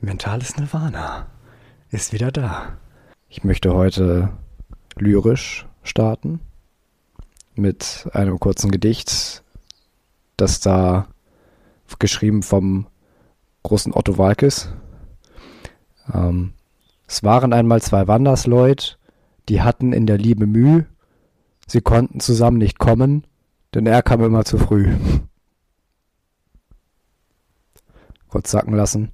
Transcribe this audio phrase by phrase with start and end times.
[0.00, 1.28] Mentales Nirvana
[1.88, 2.76] ist wieder da.
[3.28, 4.30] Ich möchte heute
[4.96, 6.40] lyrisch starten
[7.54, 9.44] mit einem kurzen Gedicht,
[10.36, 11.06] das da
[12.00, 12.88] geschrieben vom
[13.62, 14.72] großen Otto Walkes.
[16.12, 16.54] Ähm,
[17.06, 18.98] es waren einmal zwei Wandersleut,
[19.48, 20.86] die hatten in der Liebe Mühe,
[21.68, 23.28] sie konnten zusammen nicht kommen,
[23.74, 24.96] denn er kam immer zu früh.
[28.28, 29.12] Kurz sacken lassen.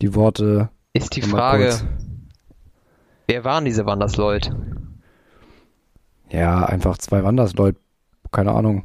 [0.00, 0.70] Die Worte.
[0.92, 1.84] Ist die Frage, kurz.
[3.26, 4.50] wer waren diese Wandersleut?
[6.30, 7.76] Ja, einfach zwei Wandersleut.
[8.32, 8.84] Keine Ahnung.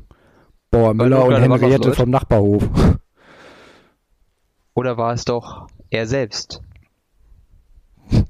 [0.70, 2.64] Bauer Müller und Henriette vom Nachbarhof.
[4.74, 6.62] Oder war es doch er selbst?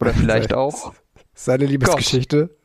[0.00, 0.94] Oder vielleicht auch
[1.34, 2.48] seine Liebesgeschichte.
[2.48, 2.58] Gott.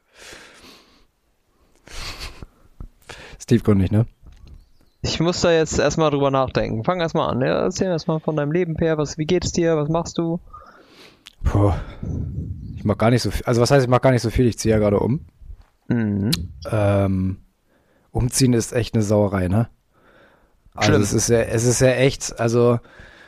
[3.47, 4.05] tiefgründig, ne?
[5.01, 6.83] Ich muss da jetzt erstmal drüber nachdenken.
[6.83, 7.41] Fang erstmal an.
[7.41, 8.97] Ja, erzähl erstmal von deinem Leben, Per.
[8.97, 9.77] Was, wie geht es dir?
[9.77, 10.39] Was machst du?
[11.43, 11.73] Puh.
[12.75, 13.45] Ich mach gar nicht so viel.
[13.45, 14.47] Also, was heißt, ich mach gar nicht so viel?
[14.47, 15.25] Ich ziehe ja gerade um.
[15.87, 16.31] Mhm.
[16.69, 17.37] Ähm,
[18.11, 19.69] umziehen ist echt eine Sauerei, ne?
[20.73, 21.01] Also, Schlimm.
[21.01, 22.79] es ist ja, es ist ja echt, also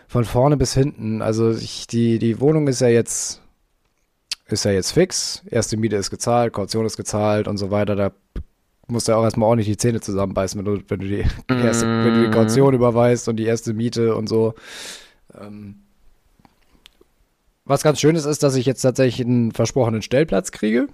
[0.08, 1.22] von vorne bis hinten.
[1.22, 3.42] Also, ich, die, die Wohnung ist ja jetzt,
[4.48, 5.44] ist ja jetzt fix.
[5.50, 7.96] Erste Miete ist gezahlt, Kaution ist gezahlt und so weiter.
[7.96, 8.12] Da
[8.90, 12.06] musst ja auch erstmal ordentlich die Zähne zusammenbeißen, wenn du, wenn du die erste, mm.
[12.06, 14.56] wenn du die Kaution überweist und die erste Miete und so.
[15.40, 15.82] Ähm,
[17.66, 20.88] was ganz schön ist, ist, dass ich jetzt tatsächlich einen versprochenen Stellplatz kriege.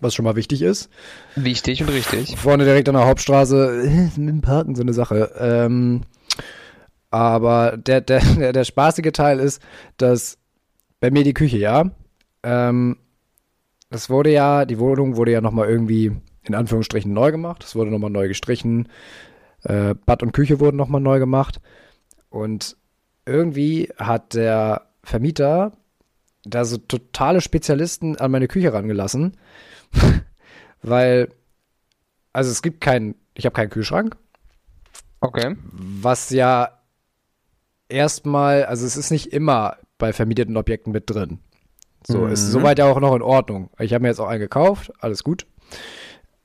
[0.00, 0.90] Was schon mal wichtig ist.
[1.34, 2.36] Wichtig und richtig.
[2.36, 5.32] Vorne direkt an der Hauptstraße, äh, mit dem Parken so eine Sache.
[5.38, 6.02] Ähm,
[7.10, 9.62] aber der, der, der spaßige Teil ist,
[9.96, 10.38] dass
[11.00, 11.90] bei mir die Küche, ja,
[12.42, 12.96] ähm,
[13.90, 16.12] es wurde ja, die Wohnung wurde ja nochmal irgendwie
[16.48, 17.64] in Anführungsstrichen neu gemacht.
[17.64, 18.88] Es wurde nochmal neu gestrichen.
[19.62, 21.60] Äh, Bad und Küche wurden nochmal neu gemacht.
[22.30, 22.76] Und
[23.26, 25.72] irgendwie hat der Vermieter
[26.44, 29.36] da so totale Spezialisten an meine Küche rangelassen.
[30.82, 31.28] Weil,
[32.32, 34.16] also es gibt keinen, ich habe keinen Kühlschrank.
[35.20, 35.56] Okay.
[35.72, 36.78] Was ja
[37.88, 41.40] erstmal, also es ist nicht immer bei vermieteten Objekten mit drin.
[42.06, 42.32] So, mhm.
[42.32, 43.70] ist soweit ja auch noch in Ordnung.
[43.78, 45.46] Ich habe mir jetzt auch einen gekauft, alles gut.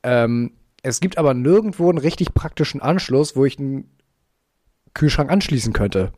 [0.04, 3.90] Ähm, es gibt aber nirgendwo einen richtig praktischen Anschluss, wo ich einen
[4.94, 6.12] Kühlschrank anschließen könnte.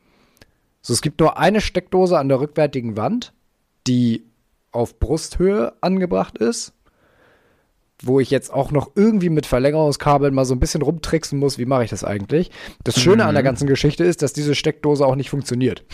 [0.82, 3.34] So, es gibt nur eine Steckdose an der rückwärtigen Wand,
[3.88, 4.26] die
[4.72, 6.74] auf Brusthöhe angebracht ist,
[8.02, 11.58] wo ich jetzt auch noch irgendwie mit Verlängerungskabeln mal so ein bisschen rumtricksen muss.
[11.58, 12.52] Wie mache ich das eigentlich?
[12.84, 13.30] Das Schöne mhm.
[13.30, 13.48] an der mhm.
[13.48, 15.86] ganzen Geschichte ist, dass diese Steckdose auch nicht funktioniert.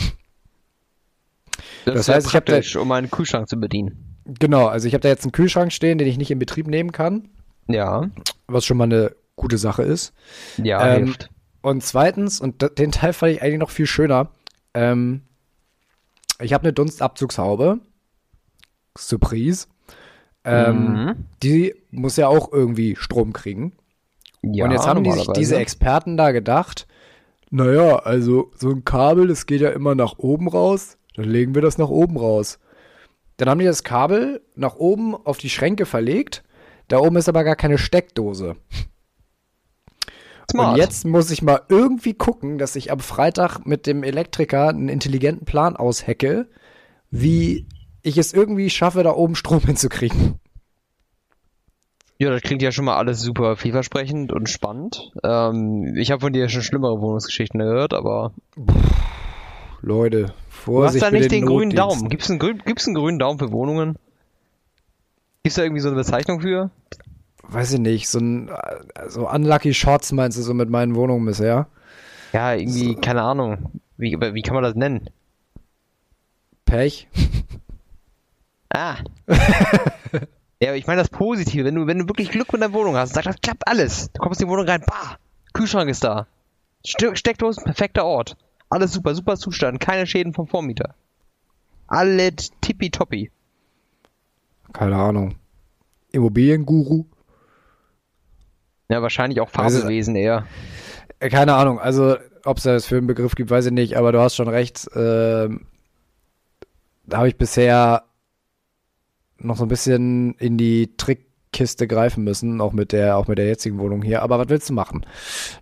[1.85, 4.18] Das, das heißt, ich habe um einen Kühlschrank zu bedienen.
[4.25, 6.91] Genau, also ich habe da jetzt einen Kühlschrank stehen, den ich nicht in Betrieb nehmen
[6.91, 7.29] kann.
[7.68, 8.10] Ja.
[8.48, 10.14] Was schon mal eine gute Sache ist.
[10.58, 11.30] Ja, ähm, hilft.
[11.62, 14.30] Und zweitens, und den Teil fand ich eigentlich noch viel schöner,
[14.74, 15.22] ähm,
[16.40, 17.80] ich habe eine Dunstabzugshaube.
[18.98, 19.68] Surprise.
[20.44, 21.16] Ähm, mhm.
[21.44, 23.74] Die muss ja auch irgendwie Strom kriegen.
[24.42, 26.88] Ja, und jetzt haben die sich diese Experten da gedacht,
[27.52, 31.62] naja, also so ein Kabel, das geht ja immer nach oben raus, dann legen wir
[31.62, 32.60] das nach oben raus.
[33.38, 36.44] Dann haben die das Kabel nach oben auf die Schränke verlegt
[36.91, 38.56] da oben ist aber gar keine Steckdose.
[40.52, 40.74] Smart.
[40.74, 44.90] Und jetzt muss ich mal irgendwie gucken, dass ich am Freitag mit dem Elektriker einen
[44.90, 46.50] intelligenten Plan aushecke,
[47.09, 47.68] wie
[48.02, 50.35] ich es irgendwie schaffe, da oben Strom hinzukriegen.
[52.18, 55.12] Ja, das klingt ja schon mal alles super vielversprechend und spannend.
[55.23, 58.34] Ähm, ich habe von dir schon schlimmere Wohnungsgeschichten gehört, aber.
[59.81, 61.02] Leute, Vorsicht.
[61.02, 62.09] Du hast da nicht den, den grünen Daumen.
[62.09, 63.94] Gibt es einen, einen grünen Daumen für Wohnungen?
[65.44, 66.69] Gibt es da irgendwie so eine Bezeichnung für?
[67.52, 68.50] Weiß ich nicht, so ein
[69.08, 71.68] so unlucky Shots meinst du so mit meinen Wohnungen bisher?
[72.34, 73.02] Ja, irgendwie, so.
[73.02, 73.82] keine Ahnung.
[73.98, 75.10] Wie, wie kann man das nennen?
[76.66, 77.08] Pech.
[78.74, 79.00] Ah.
[80.62, 81.66] ja, ich meine das Positive.
[81.66, 84.14] Wenn du, wenn du wirklich Glück mit deiner Wohnung hast, sag, das klappt alles.
[84.14, 85.18] Du kommst in die Wohnung rein, bah,
[85.52, 86.28] Kühlschrank ist da.
[86.86, 88.38] Steckdosen, perfekter Ort.
[88.70, 90.96] Alles super, super Zustand, keine Schäden vom Vormieter.
[91.88, 93.30] Alle tippitoppi.
[94.72, 95.36] Keine Ahnung.
[96.14, 97.06] Immobilienguru?
[98.91, 100.46] Ja, wahrscheinlich auch Fabelwesen eher.
[101.20, 104.11] Äh, keine Ahnung, also ob es das für einen Begriff gibt, weiß ich nicht, aber
[104.11, 104.85] du hast schon recht.
[104.96, 105.49] Äh,
[107.05, 108.03] da habe ich bisher
[109.38, 113.47] noch so ein bisschen in die Trickkiste greifen müssen, auch mit der, auch mit der
[113.47, 114.22] jetzigen Wohnung hier.
[114.23, 115.05] Aber was willst du machen?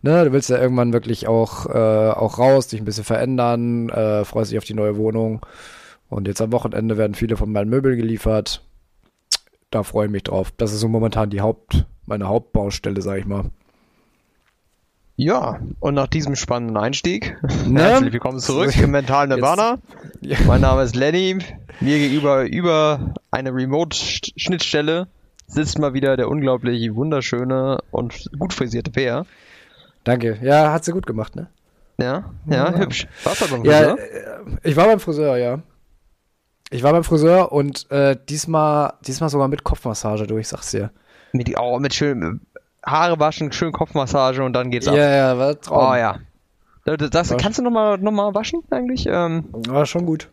[0.01, 4.25] Ne, du willst ja irgendwann wirklich auch, äh, auch raus, dich ein bisschen verändern, äh,
[4.25, 5.45] freust dich auf die neue Wohnung.
[6.09, 8.63] Und jetzt am Wochenende werden viele von meinen Möbeln geliefert.
[9.69, 10.51] Da freue ich mich drauf.
[10.57, 13.45] Das ist so momentan die Haupt, meine Hauptbaustelle, sag ich mal.
[15.15, 17.81] Ja, und nach diesem spannenden Einstieg, Ne?
[17.83, 19.77] herzlich willkommen zurück im Mental Nirvana.
[20.21, 20.37] Ja.
[20.47, 21.37] Mein Name ist Lenny.
[21.79, 25.07] Mir gegenüber über eine Remote-Schnittstelle
[25.45, 29.25] sitzt mal wieder der unglaublich wunderschöne und gut frisierte Bär.
[30.03, 30.39] Danke.
[30.41, 31.47] Ja, hat sie gut gemacht, ne?
[31.99, 32.77] Ja, ja, Ja.
[32.77, 33.05] hübsch.
[33.23, 33.97] Warst du beim Ja, Friseur?
[33.99, 35.59] äh, ich war beim Friseur, ja.
[36.71, 40.91] Ich war beim Friseur und äh, diesmal, diesmal sogar mit Kopfmassage, du, ich sag's dir.
[41.33, 42.41] Mit, oh, mit schön
[42.85, 44.97] Haare waschen, schön Kopfmassage und dann geht's Ja, ab.
[44.97, 45.91] ja, war ein Traum.
[45.91, 46.19] Oh ja.
[46.85, 49.05] Das, das, War- kannst du nochmal noch mal waschen eigentlich?
[49.07, 50.29] Ähm, War schon gut.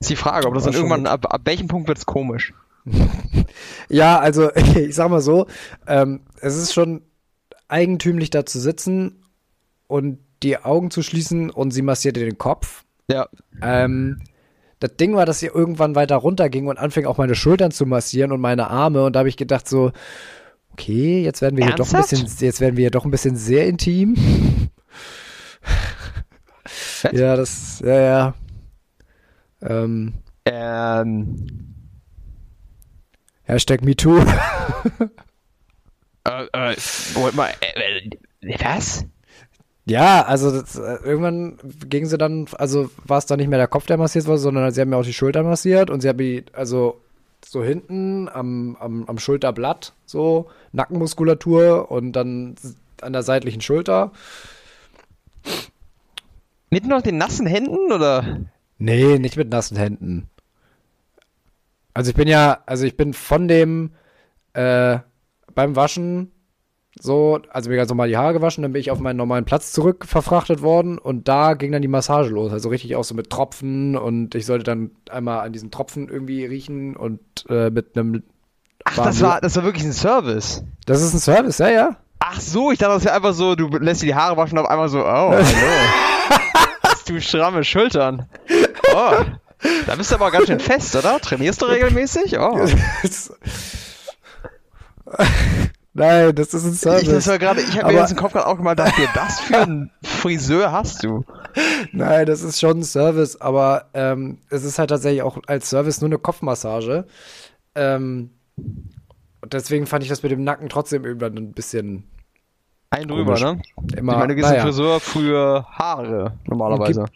[0.00, 2.54] ist die Frage, ob das War dann irgendwann, ab, ab welchem Punkt wird's komisch?
[3.88, 5.46] Ja, also ich sag mal so,
[5.86, 7.02] ähm, es ist schon
[7.68, 9.22] eigentümlich da zu sitzen
[9.86, 12.84] und die Augen zu schließen und sie massierte den Kopf.
[13.10, 13.28] Ja.
[13.62, 14.20] Ähm,
[14.80, 18.30] das Ding war, dass sie irgendwann weiter runterging und anfing auch meine Schultern zu massieren
[18.32, 19.90] und meine Arme und da habe ich gedacht so,
[20.78, 23.34] okay, jetzt werden wir hier doch ein bisschen, jetzt werden wir hier doch ein bisschen
[23.36, 24.14] sehr intim.
[27.12, 28.34] ja, das, ja, ja.
[29.60, 30.14] Ähm,
[30.44, 31.74] Ähm,
[33.42, 34.18] Hashtag MeToo.
[36.24, 36.76] äh, äh,
[37.14, 38.10] Moment mal, äh,
[38.42, 39.04] äh, was?
[39.84, 41.58] Ja, also das, äh, irgendwann
[41.88, 44.70] ging sie dann, also war es dann nicht mehr der Kopf, der massiert wurde, sondern
[44.70, 47.00] sie haben mir auch die Schulter massiert und sie haben die, also
[47.44, 52.56] so hinten am, am, am Schulterblatt, so Nackenmuskulatur und dann
[53.00, 54.12] an der seitlichen Schulter.
[56.70, 58.40] Mit noch den nassen Händen oder?
[58.78, 60.28] Nee, nicht mit nassen Händen.
[61.94, 63.90] Also ich bin ja, also ich bin von dem,
[64.52, 64.98] äh,
[65.54, 66.30] beim Waschen
[67.00, 69.72] so, also mir ganz normal die Haare gewaschen, dann bin ich auf meinen normalen Platz
[69.72, 72.52] zurück verfrachtet worden und da ging dann die Massage los.
[72.52, 76.44] Also richtig auch so mit Tropfen und ich sollte dann einmal an diesen Tropfen irgendwie
[76.44, 78.22] riechen und äh, mit einem.
[78.84, 80.64] Ach, das war, das war wirklich ein Service.
[80.86, 81.96] Das ist ein Service, ja, ja.
[82.20, 84.64] Ach so, ich dachte, das wäre einfach so, du lässt dir die Haare waschen und
[84.64, 85.42] auf einmal so, oh, hallo.
[86.82, 88.26] Hast du stramme Schultern.
[88.94, 89.24] Oh.
[89.86, 91.20] Da bist du aber ganz schön fest, oder?
[91.20, 92.38] Trainierst du regelmäßig?
[92.38, 92.58] Oh.
[95.98, 97.02] Nein, das ist ein Service.
[97.02, 99.40] Ich, das war ich habe mir jetzt den Kopf gerade auch gemacht, dachte dir, was
[99.40, 101.24] für einen Friseur hast du?
[101.92, 106.00] Nein, das ist schon ein Service, aber ähm, es ist halt tatsächlich auch als Service
[106.00, 107.06] nur eine Kopfmassage.
[107.74, 112.04] Ähm, und deswegen fand ich das mit dem Nacken trotzdem irgendwann ein bisschen
[112.90, 113.60] Ein drüber, ne?
[113.96, 114.12] immer.
[114.12, 117.06] ich meine, du gehst naja, Friseur für Haare, normalerweise.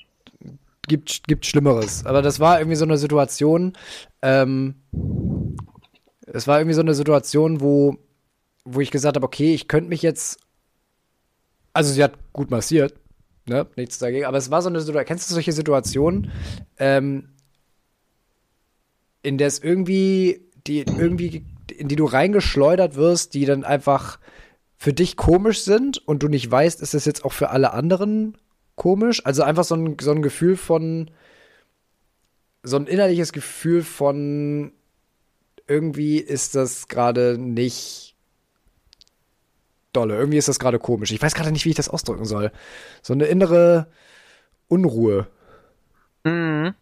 [0.88, 2.04] gibt, gibt Schlimmeres.
[2.04, 3.74] Aber das war irgendwie so eine Situation,
[4.22, 4.74] ähm,
[6.26, 7.96] es war irgendwie so eine Situation, wo,
[8.64, 10.38] wo ich gesagt habe, okay, ich könnte mich jetzt,
[11.72, 12.94] also sie hat gut massiert,
[13.46, 16.30] ne, nichts dagegen, aber es war so eine Situation, kennst du solche Situationen,
[16.78, 17.28] ähm,
[19.22, 21.44] in der es irgendwie, die irgendwie,
[21.76, 24.18] in die du reingeschleudert wirst, die dann einfach
[24.76, 28.36] für dich komisch sind und du nicht weißt, ist das jetzt auch für alle anderen
[28.74, 29.24] komisch?
[29.24, 31.10] Also einfach so ein, so ein Gefühl von,
[32.64, 34.72] so ein innerliches Gefühl von,
[35.68, 38.11] irgendwie ist das gerade nicht
[39.92, 40.16] dolle.
[40.16, 41.12] Irgendwie ist das gerade komisch.
[41.12, 42.50] Ich weiß gerade nicht, wie ich das ausdrücken soll.
[43.02, 43.86] So eine innere
[44.68, 45.26] Unruhe.
[46.24, 46.74] Mhm.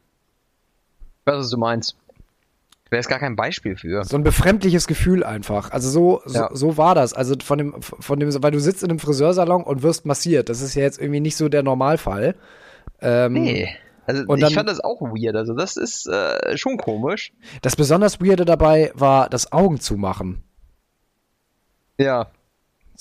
[1.21, 1.97] Ich weiß, was du meinst.
[2.91, 4.03] Wäre jetzt gar kein Beispiel für.
[4.05, 5.71] So ein befremdliches Gefühl einfach.
[5.71, 6.51] Also so, so, Ja.
[6.53, 7.13] so war das.
[7.15, 10.49] Also von dem, von dem, weil du sitzt in einem Friseursalon und wirst massiert.
[10.49, 12.35] Das ist ja jetzt irgendwie nicht so der Normalfall.
[13.01, 13.69] Ähm, Nee.
[14.07, 15.37] Also Und ich dann- fand das auch weird.
[15.37, 17.33] Also das ist äh, schon komisch.
[17.63, 20.43] Das besonders Weirde dabei war das Augen zumachen.
[21.97, 22.27] Ja.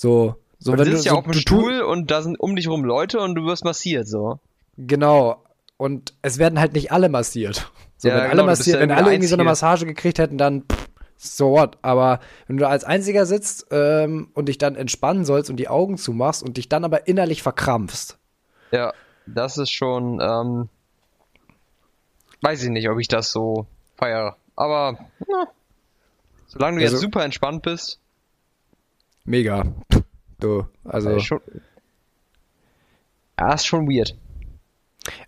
[0.00, 2.56] So, so Du wenn du, sitzt ja so, auf dem Stuhl und da sind um
[2.56, 4.38] dich rum Leute und du wirst massiert so.
[4.78, 5.44] Genau.
[5.76, 7.70] Und es werden halt nicht alle massiert.
[7.98, 9.44] So, Ja, wenn alle genau, massiert, wenn irgendwie alle irgendwie so eine.
[9.44, 10.88] Massage gekriegt hätten, dann pff,
[11.18, 11.76] so what.
[11.82, 15.98] Aber wenn du als einziger sitzt ähm, und dich dann entspannen sollst und die Augen
[15.98, 18.16] zumachst und dich dann aber innerlich verkrampfst.
[18.70, 18.94] Ja,
[19.26, 20.70] das ist schon, ähm,
[22.40, 23.66] weiß ich nicht, ob ich das so
[23.98, 24.36] feiere.
[24.56, 24.96] Aber,
[25.28, 25.46] na,
[26.46, 27.98] solange du Also- jetzt super entspannt bist,
[29.24, 29.64] Mega.
[30.38, 31.10] Du, also.
[31.10, 31.40] äh, schon,
[33.38, 34.16] ja, ist schon weird.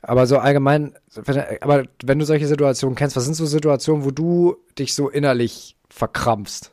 [0.03, 4.11] Aber so allgemein, wenn, aber wenn du solche Situationen kennst, was sind so Situationen, wo
[4.11, 6.73] du dich so innerlich verkrampfst?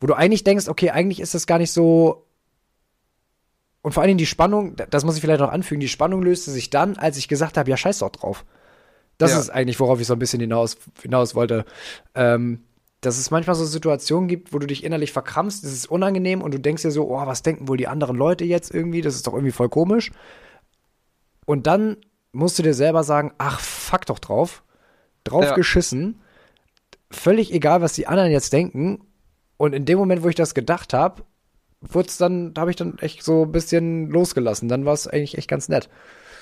[0.00, 2.26] Wo du eigentlich denkst, okay, eigentlich ist das gar nicht so.
[3.80, 6.50] Und vor allen Dingen die Spannung, das muss ich vielleicht noch anfügen, die Spannung löste
[6.50, 8.44] sich dann, als ich gesagt habe, ja, scheiß doch drauf.
[9.18, 9.38] Das Ja.
[9.40, 11.64] ist eigentlich, worauf ich so ein bisschen hinaus, hinaus wollte.
[12.14, 12.64] Ähm,
[13.06, 16.52] dass es manchmal so Situationen gibt, wo du dich innerlich verkrampfst, das ist unangenehm und
[16.54, 19.00] du denkst dir so, oh, was denken wohl die anderen Leute jetzt irgendwie?
[19.00, 20.10] Das ist doch irgendwie voll komisch.
[21.46, 21.96] Und dann
[22.32, 24.62] musst du dir selber sagen, ach, fuck doch drauf.
[25.24, 25.54] Drauf Ja.
[25.54, 26.20] geschissen.
[27.10, 29.06] Völlig egal, was die anderen jetzt denken.
[29.56, 31.22] Und in dem Moment, wo ich das gedacht habe,
[31.80, 34.68] wurde dann, da habe ich dann echt so ein bisschen losgelassen.
[34.68, 35.88] Dann war es eigentlich echt ganz nett.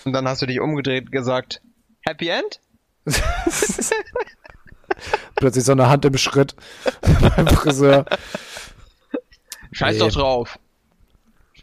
[0.04, 1.62] Und dann hast du dich umgedreht und gesagt,
[2.06, 2.60] Happy End?
[5.36, 6.54] Plötzlich so eine Hand im Schritt
[7.36, 8.04] beim Friseur.
[9.72, 9.98] Scheiß Nee.
[10.00, 10.58] doch drauf.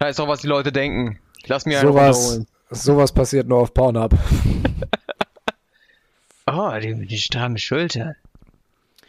[0.01, 1.19] Scheiß doch, was die Leute denken.
[1.41, 4.13] Ich lass mir einen Sowas, sowas passiert nur auf Pornhub.
[6.51, 8.15] Oh, die, die stramme Schulter.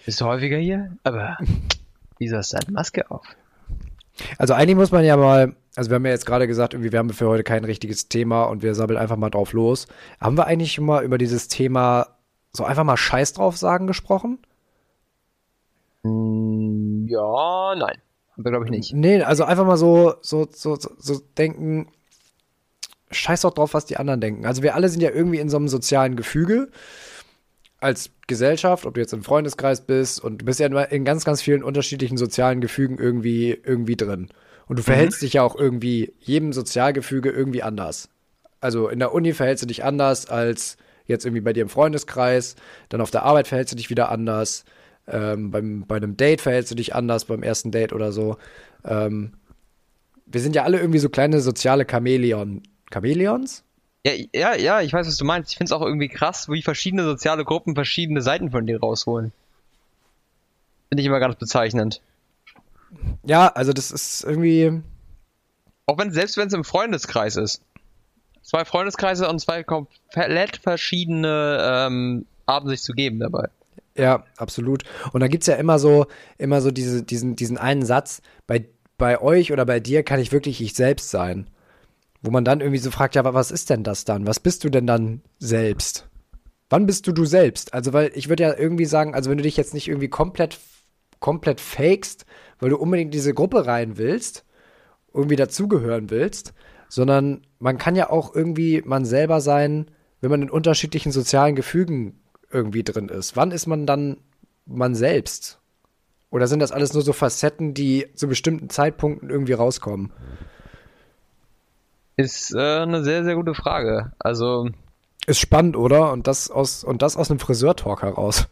[0.04, 0.96] Bist du häufiger hier?
[1.04, 1.38] Aber
[2.18, 3.24] wieso hast du eine Maske auf?
[4.36, 6.98] Also eigentlich muss man ja mal, also wir haben ja jetzt gerade gesagt, irgendwie wir
[6.98, 9.86] haben für heute kein richtiges Thema und wir sabbeln einfach mal drauf los.
[10.20, 12.08] Haben wir eigentlich schon mal über dieses Thema
[12.52, 14.38] so einfach mal Scheiß drauf sagen gesprochen?
[16.04, 17.98] Hm, ja, nein.
[18.32, 18.92] Haben wir, glaube ich, nicht.
[18.94, 21.88] Nee, also einfach mal so, so, so, so, denken,
[23.10, 24.46] scheiß doch drauf, was die anderen denken.
[24.46, 26.70] Also wir alle sind ja irgendwie in so einem sozialen Gefüge
[27.80, 31.42] als Gesellschaft, ob du jetzt im Freundeskreis bist und du bist ja in- ganz, ganz
[31.42, 34.28] vielen unterschiedlichen sozialen Gefügen irgendwie, irgendwie drin.
[34.68, 38.08] Und du verhältst dich ja auch irgendwie jedem Sozialgefüge irgendwie anders.
[38.60, 40.76] Also in der Uni verhältst du dich anders als
[41.06, 42.56] jetzt irgendwie bei dir im Freundeskreis,
[42.88, 44.64] dann auf der Arbeit verhältst du dich wieder anders,
[45.08, 48.36] ähm, beim, bei einem Date verhältst du dich anders, beim ersten Date oder so.
[48.84, 49.32] Ähm,
[50.26, 52.62] wir sind ja alle irgendwie so kleine soziale Chamäleon.
[52.92, 53.64] Chamäleons?
[54.06, 55.50] Ja, ja, ja, ich weiß, was du meinst.
[55.50, 59.32] Ich finde es auch irgendwie krass, wie verschiedene soziale Gruppen verschiedene Seiten von dir rausholen.
[60.88, 62.00] Finde ich immer ganz bezeichnend.
[63.24, 64.80] Ja, also das ist irgendwie.
[65.86, 67.62] Auch wenn, selbst wenn es im Freundeskreis ist.
[68.42, 73.48] Zwei Freundeskreise und zwei komplett verschiedene ähm, Arten sich zu geben dabei.
[73.96, 74.84] Ja, absolut.
[75.12, 76.06] Und da gibt's ja immer so,
[76.38, 78.68] immer so diese, diesen, diesen einen Satz, bei,
[78.98, 81.50] bei euch oder bei dir kann ich wirklich ich selbst sein.
[82.22, 84.26] Wo man dann irgendwie so fragt, ja, aber was ist denn das dann?
[84.26, 86.08] Was bist du denn dann selbst?
[86.68, 87.74] Wann bist du du selbst?
[87.74, 90.58] Also, weil ich würde ja irgendwie sagen, also wenn du dich jetzt nicht irgendwie komplett,
[91.18, 92.26] komplett fakest,
[92.58, 94.44] weil du unbedingt in diese Gruppe rein willst,
[95.12, 96.52] irgendwie dazugehören willst,
[96.90, 99.86] sondern man kann ja auch irgendwie man selber sein,
[100.20, 102.20] wenn man in unterschiedlichen sozialen Gefügen
[102.50, 103.36] irgendwie drin ist.
[103.36, 104.18] Wann ist man dann
[104.66, 105.58] man selbst?
[106.30, 110.12] Oder sind das alles nur so Facetten, die zu bestimmten Zeitpunkten irgendwie rauskommen?
[112.16, 114.12] Ist äh, eine sehr, sehr gute Frage.
[114.18, 114.68] Also,
[115.26, 116.12] Ist spannend, oder?
[116.12, 118.48] Und das aus, und das aus einem Friseurtalk heraus.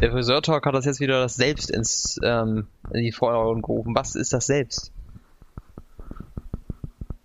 [0.00, 3.94] der Friseur-Talk hat das jetzt wieder das Selbst ins, ähm, in die Vordergrund gerufen.
[3.94, 4.92] Was ist das Selbst?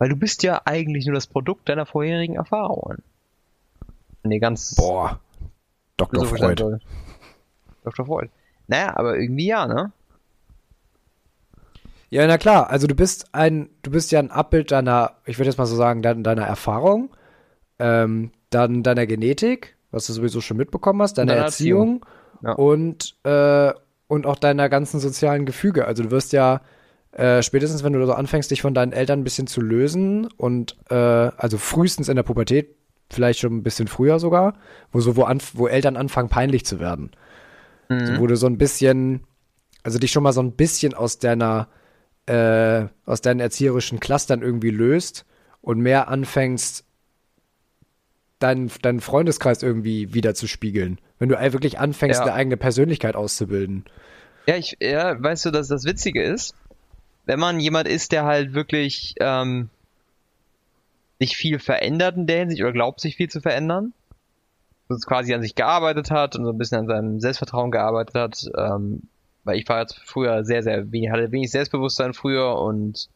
[0.04, 3.02] Weil du bist ja eigentlich nur das Produkt deiner vorherigen Erfahrungen.
[4.24, 5.22] Nee, ganz Boah.
[5.96, 6.26] Dr.
[6.26, 6.60] so Freud.
[6.62, 6.80] soll.
[7.86, 8.06] Dr.
[8.06, 8.30] Freud.
[8.68, 9.94] Naja, aber irgendwie ja, ne?
[12.10, 12.70] Ja, na klar.
[12.70, 15.78] Also du bist ein, du bist ja ein Abbild deiner, ich würde jetzt mal so
[15.78, 17.10] sagen, dein, deiner Erfahrung,
[17.80, 22.06] ähm, dann deiner Genetik, was du sowieso schon mitbekommen hast, deiner Deiner Erziehung,
[22.42, 22.56] Ja.
[22.56, 23.72] und, äh,
[24.10, 25.86] und auch deiner ganzen sozialen Gefüge.
[25.86, 26.60] Also du wirst ja
[27.14, 30.76] äh, spätestens, wenn du so anfängst, dich von deinen Eltern ein bisschen zu lösen und
[30.90, 32.76] äh, also frühestens in der Pubertät,
[33.12, 34.56] vielleicht schon ein bisschen früher sogar,
[34.92, 37.12] wo so wo, anf wo Eltern anfangen peinlich zu werden.
[37.90, 39.22] So, wo du so ein bisschen,
[39.84, 41.68] also dich schon mal so ein bisschen aus deiner,
[42.26, 45.26] äh, aus deinen erzieherischen Clustern irgendwie löst
[45.62, 46.86] und mehr anfängst,
[48.40, 51.00] deinen, deinen Freundeskreis irgendwie wieder zu spiegeln.
[51.20, 52.26] Wenn du wirklich anfängst, Ja.
[52.26, 53.86] eine eigene Persönlichkeit auszubilden.
[54.48, 56.56] Ja, ich, ja, weißt du, dass das Witzige ist,
[57.26, 59.70] wenn man jemand ist, der halt wirklich ähm,
[61.20, 63.94] sich viel verändert in der Hinsicht oder glaubt, sich viel zu verändern,
[64.90, 68.46] so quasi an sich gearbeitet hat und so ein bisschen an seinem Selbstvertrauen gearbeitet hat,
[68.58, 69.04] ähm,
[69.44, 73.10] weil ich war jetzt früher sehr, sehr wenig, hatte wenig Selbstbewusstsein früher und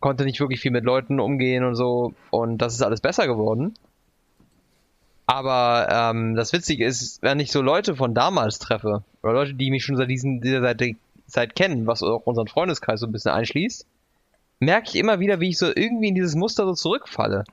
[0.00, 3.74] konnte nicht wirklich viel mit Leuten umgehen und so und das ist alles besser geworden.
[5.26, 9.72] Aber ähm, das Witzige ist, wenn ich so Leute von damals treffe, oder Leute, die
[9.72, 10.94] mich schon seit diesen, dieser Seite,
[11.26, 13.86] Zeit kennen, was auch unseren Freundeskreis so ein bisschen einschließt,
[14.60, 17.44] merke ich immer wieder, wie ich so irgendwie in dieses Muster so zurückfalle.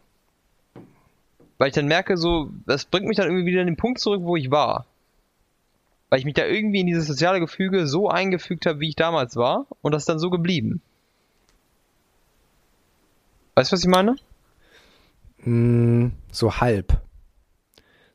[1.58, 4.22] Weil ich dann merke, so, das bringt mich dann irgendwie wieder an den Punkt zurück,
[4.24, 4.86] wo ich war.
[6.10, 9.36] Weil ich mich da irgendwie in dieses soziale Gefüge so eingefügt habe, wie ich damals
[9.36, 10.82] war, und das ist dann so geblieben.
[13.56, 14.16] Weißt du, was ich meine?
[15.46, 17.02] Mm, so halb.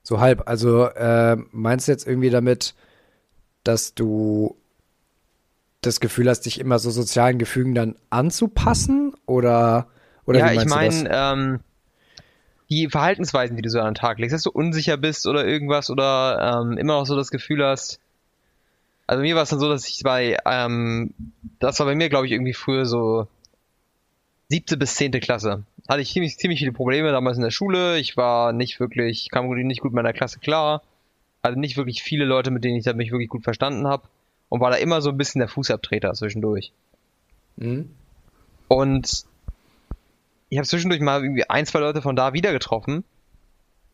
[0.03, 0.49] So halb.
[0.49, 2.75] Also äh, meinst du jetzt irgendwie damit,
[3.63, 4.58] dass du
[5.81, 9.15] das Gefühl hast, dich immer so sozialen Gefügen dann anzupassen?
[9.27, 9.87] Oder,
[10.25, 11.61] oder ja, ich meine, ähm,
[12.71, 15.91] die Verhaltensweisen, die du so an den Tag legst, dass du unsicher bist oder irgendwas
[15.91, 18.01] oder ähm, immer noch so das Gefühl hast.
[19.07, 21.15] Also mir war es dann so, dass ich bei, ähm,
[21.61, 23.27] das war bei mir, glaube ich, irgendwie früher so
[24.49, 25.65] siebte bis zehnte Klasse.
[25.89, 27.99] Hatte ich ziemlich, ziemlich viele Probleme damals in der Schule.
[27.99, 30.83] Ich war nicht wirklich, kam nicht gut mit meiner Klasse klar.
[31.43, 34.09] Hatte nicht wirklich viele Leute, mit denen ich mich wirklich gut verstanden habe.
[34.49, 36.73] Und war da immer so ein bisschen der Fußabtreter zwischendurch.
[37.57, 37.91] Mhm.
[38.69, 39.25] Und
[40.49, 43.05] ich habe zwischendurch mal irgendwie ein, zwei Leute von da wieder getroffen.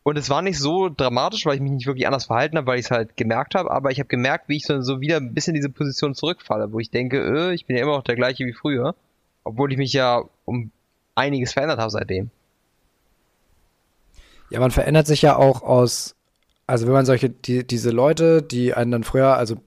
[0.03, 2.79] Und es war nicht so dramatisch, weil ich mich nicht wirklich anders verhalten habe, weil
[2.79, 3.71] ich es halt gemerkt habe.
[3.71, 6.71] Aber ich habe gemerkt, wie ich so, so wieder ein bisschen in diese Position zurückfalle,
[6.71, 8.95] wo ich denke, äh, ich bin ja immer noch der gleiche wie früher.
[9.43, 10.71] Obwohl ich mich ja um
[11.15, 12.29] einiges verändert habe seitdem.
[14.51, 16.15] Ja, man verändert sich ja auch aus,
[16.67, 19.57] also wenn man solche, die, diese Leute, die einen dann früher, also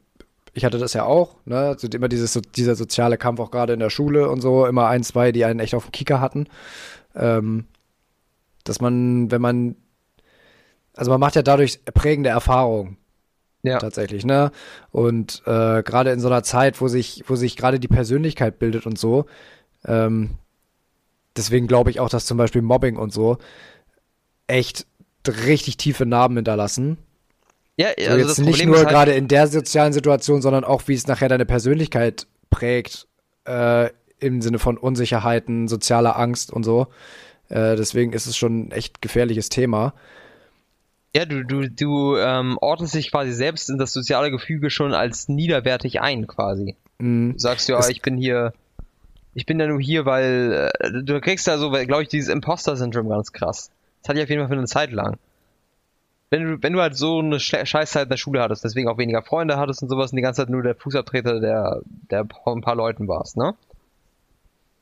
[0.52, 3.80] ich hatte das ja auch, ne, also immer dieses, dieser soziale Kampf auch gerade in
[3.80, 6.46] der Schule und so, immer ein, zwei, die einen echt auf dem Kicker hatten.
[7.14, 7.66] Ähm,
[8.64, 9.76] dass man, wenn man,
[10.94, 12.98] also man macht ja dadurch prägende Erfahrungen.
[13.62, 13.78] Ja.
[13.78, 14.52] Tatsächlich, ne?
[14.92, 18.86] Und äh, gerade in so einer Zeit, wo sich, wo sich gerade die Persönlichkeit bildet
[18.86, 19.26] und so,
[19.84, 20.38] ähm,
[21.36, 23.38] deswegen glaube ich auch, dass zum Beispiel Mobbing und so
[24.46, 24.86] echt
[25.26, 26.98] richtig tiefe Narben hinterlassen.
[27.78, 30.94] Ja, also so jetzt nicht nur halt gerade in der sozialen Situation, sondern auch, wie
[30.94, 33.06] es nachher deine Persönlichkeit prägt,
[33.46, 36.88] äh, im Sinne von Unsicherheiten, sozialer Angst und so.
[37.48, 39.94] Äh, deswegen ist es schon ein echt gefährliches Thema.
[41.14, 45.28] Ja, du, du, du ähm, ordnest dich quasi selbst in das soziale Gefüge schon als
[45.28, 46.76] niederwertig ein, quasi.
[46.98, 47.34] Mhm.
[47.34, 48.52] Du sagst ja, ich bin hier,
[49.34, 53.08] ich bin ja nur hier, weil äh, du kriegst da so, glaube ich, dieses Imposter-Syndrom
[53.08, 53.70] ganz krass.
[54.02, 55.16] Das hatte ich auf jeden Fall für eine Zeit lang.
[56.30, 59.22] Wenn du, wenn du halt so eine Scheißzeit in der Schule hattest, deswegen auch weniger
[59.22, 61.80] Freunde hattest und sowas und die ganze Zeit nur der Fußabtreter der,
[62.10, 63.54] der ein paar Leuten warst, ne?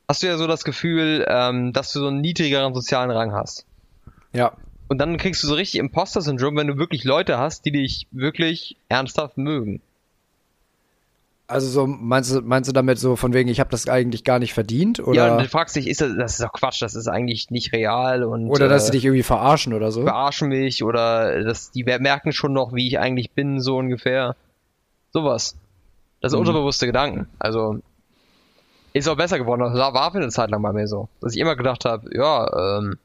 [0.08, 3.66] Hast du ja so das Gefühl, ähm, dass du so einen niedrigeren sozialen Rang hast.
[4.32, 4.52] Ja.
[4.88, 8.76] Und dann kriegst du so richtig Imposter-Syndrom, wenn du wirklich Leute hast, die dich wirklich
[8.88, 9.80] ernsthaft mögen.
[11.48, 14.40] Also so meinst du, meinst du damit so von wegen, ich habe das eigentlich gar
[14.40, 14.98] nicht verdient?
[14.98, 15.14] Oder?
[15.14, 17.72] Ja, und du fragst dich, ist das, das ist doch Quatsch, das ist eigentlich nicht
[17.72, 18.48] real und.
[18.48, 20.02] Oder dass äh, sie dich irgendwie verarschen oder so.
[20.02, 24.34] Verarschen mich oder dass die merken schon noch, wie ich eigentlich bin, so ungefähr.
[25.12, 25.56] Sowas.
[26.20, 26.48] Das sind mhm.
[26.48, 27.28] unterbewusste Gedanken.
[27.38, 27.80] Also
[28.92, 29.60] ist auch besser geworden.
[29.60, 31.08] Das war für eine Zeit lang bei mir so.
[31.20, 32.98] Dass ich immer gedacht habe, ja, ähm.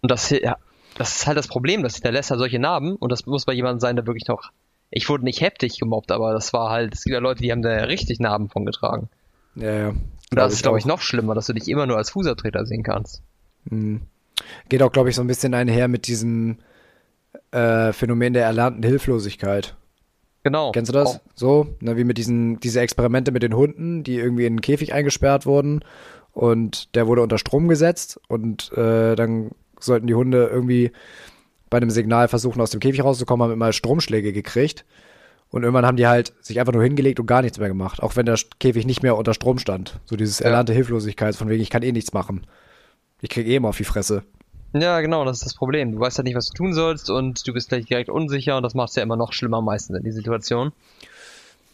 [0.00, 0.56] Und das, ja,
[0.96, 3.52] das ist halt das Problem, dass der lässt halt solche Narben und das muss bei
[3.52, 4.50] jemandem sein, der wirklich noch
[4.90, 7.62] ich wurde nicht heftig gemobbt, aber das war halt, es gibt ja Leute, die haben
[7.62, 9.08] da richtig Narben von getragen.
[9.56, 9.88] Ja, ja.
[9.88, 12.82] Und das ist, glaube ich, noch schlimmer, dass du dich immer nur als Fußabtreter sehen
[12.82, 13.22] kannst.
[13.70, 14.02] Mhm.
[14.68, 16.58] Geht auch, glaube ich, so ein bisschen einher mit diesem
[17.52, 19.76] äh, Phänomen der erlernten Hilflosigkeit.
[20.42, 20.72] Genau.
[20.72, 21.16] Kennst du das?
[21.16, 21.20] Auch.
[21.34, 24.92] So, ne, wie mit diesen diese Experimente mit den Hunden, die irgendwie in einen Käfig
[24.92, 25.84] eingesperrt wurden
[26.32, 30.92] und der wurde unter Strom gesetzt und äh, dann sollten die Hunde irgendwie
[31.74, 34.84] bei einem Signal versuchen, aus dem Käfig rauszukommen, haben immer Stromschläge gekriegt.
[35.50, 38.14] Und irgendwann haben die halt sich einfach nur hingelegt und gar nichts mehr gemacht, auch
[38.14, 39.98] wenn der Käfig nicht mehr unter Strom stand.
[40.04, 40.76] So dieses erlernte ja.
[40.76, 42.46] Hilflosigkeit, von wegen, ich kann eh nichts machen.
[43.22, 44.22] Ich krieg eh immer auf die Fresse.
[44.72, 45.90] Ja, genau, das ist das Problem.
[45.90, 48.62] Du weißt halt nicht, was du tun sollst und du bist gleich direkt unsicher und
[48.62, 50.72] das macht es ja immer noch schlimmer meistens in die Situation.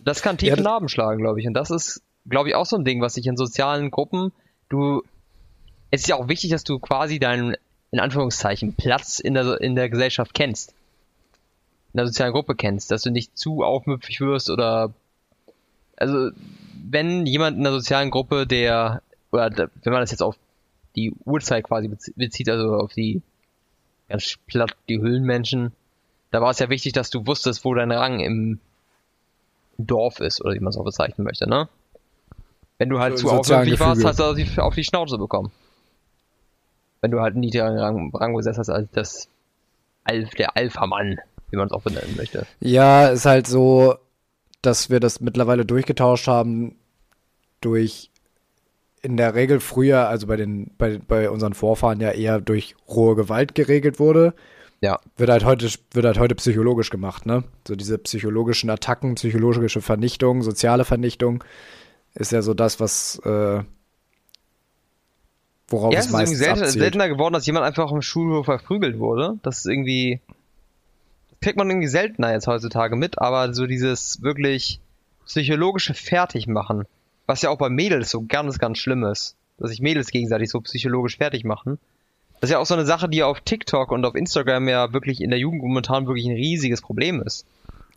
[0.03, 1.47] Das kann tiefe ja, Narben schlagen, glaube ich.
[1.47, 4.33] Und das ist, glaube ich, auch so ein Ding, was sich in sozialen Gruppen,
[4.71, 5.03] du,
[5.91, 7.55] es ist ja auch wichtig, dass du quasi deinen
[7.91, 10.75] in Anführungszeichen, Platz in der, in der Gesellschaft kennst.
[11.93, 14.93] In der sozialen Gruppe kennst, dass du nicht zu aufmüpfig wirst oder,
[15.97, 16.31] also,
[16.89, 20.37] wenn jemand in der sozialen Gruppe, der, oder wenn man das jetzt auf
[20.95, 23.23] die Uhrzeit quasi bezieht, also auf die,
[24.09, 25.73] ganz platt, die Höhlenmenschen,
[26.31, 28.61] da war es ja wichtig, dass du wusstest, wo dein Rang im
[29.79, 31.69] Dorf ist, oder wie man es auch bezeichnen möchte, ne?
[32.79, 35.51] Wenn du halt so zu aufmüpfig warst, hast du auf die Schnauze bekommen
[37.01, 39.29] wenn du halt einen niedrigeren Rang, Rang besetzt hast als das
[40.05, 41.19] Alf, der Alpha-Mann,
[41.51, 42.47] wie man es auch benennen möchte.
[42.61, 43.97] Ja, ist halt so,
[44.63, 46.77] dass wir das mittlerweile durchgetauscht haben
[47.61, 48.11] durch
[49.03, 53.17] in der Regel früher, also bei den, bei, bei unseren Vorfahren ja eher durch rohe
[53.17, 54.35] Gewalt geregelt wurde.
[54.83, 54.99] Ja.
[55.17, 57.45] Wird halt heute, wird halt heute psychologisch gemacht, ne?
[57.67, 61.45] So diese psychologischen Attacken, psychologische Vernichtung, soziale Vernichtung
[62.15, 63.63] ist ja so das, was äh,
[65.71, 68.03] worauf ja, es, es meistens ist irgendwie selten, seltener geworden, dass jemand einfach auf dem
[68.03, 69.39] Schulhof verprügelt wurde.
[69.43, 70.21] Das ist irgendwie,
[71.31, 74.81] das kriegt man irgendwie seltener jetzt heutzutage mit, aber so dieses wirklich
[75.27, 76.85] psychologische Fertigmachen,
[77.27, 80.61] was ja auch bei Mädels so ganz, ganz schlimm ist, dass sich Mädels gegenseitig so
[80.61, 81.79] psychologisch fertig machen.
[82.41, 85.21] Das ist ja auch so eine Sache, die auf TikTok und auf Instagram ja wirklich
[85.21, 87.47] in der Jugend momentan wirklich ein riesiges Problem ist.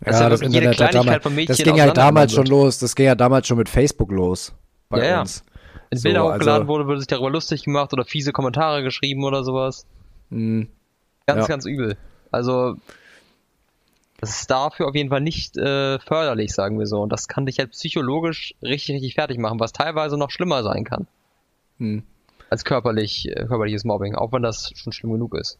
[0.01, 3.05] Das ja, ja das Internet hat damals, das ging ja damals schon los, das ging
[3.05, 4.53] ja damals schon mit Facebook los
[4.89, 5.43] bei ja, uns.
[5.45, 5.52] Ja.
[5.93, 9.23] Wenn so, Bilder hochgeladen also, wurde, wurde sich darüber lustig gemacht oder fiese Kommentare geschrieben
[9.23, 9.85] oder sowas.
[10.29, 10.67] Mh,
[11.27, 11.47] ganz, ja.
[11.47, 11.97] ganz übel.
[12.31, 12.75] Also,
[14.19, 17.01] das ist dafür auf jeden Fall nicht äh, förderlich, sagen wir so.
[17.01, 20.83] Und das kann dich halt psychologisch richtig, richtig fertig machen, was teilweise noch schlimmer sein
[20.83, 21.07] kann.
[21.77, 22.03] Hm.
[22.49, 25.59] Als körperlich, äh, körperliches Mobbing, auch wenn das schon schlimm genug ist.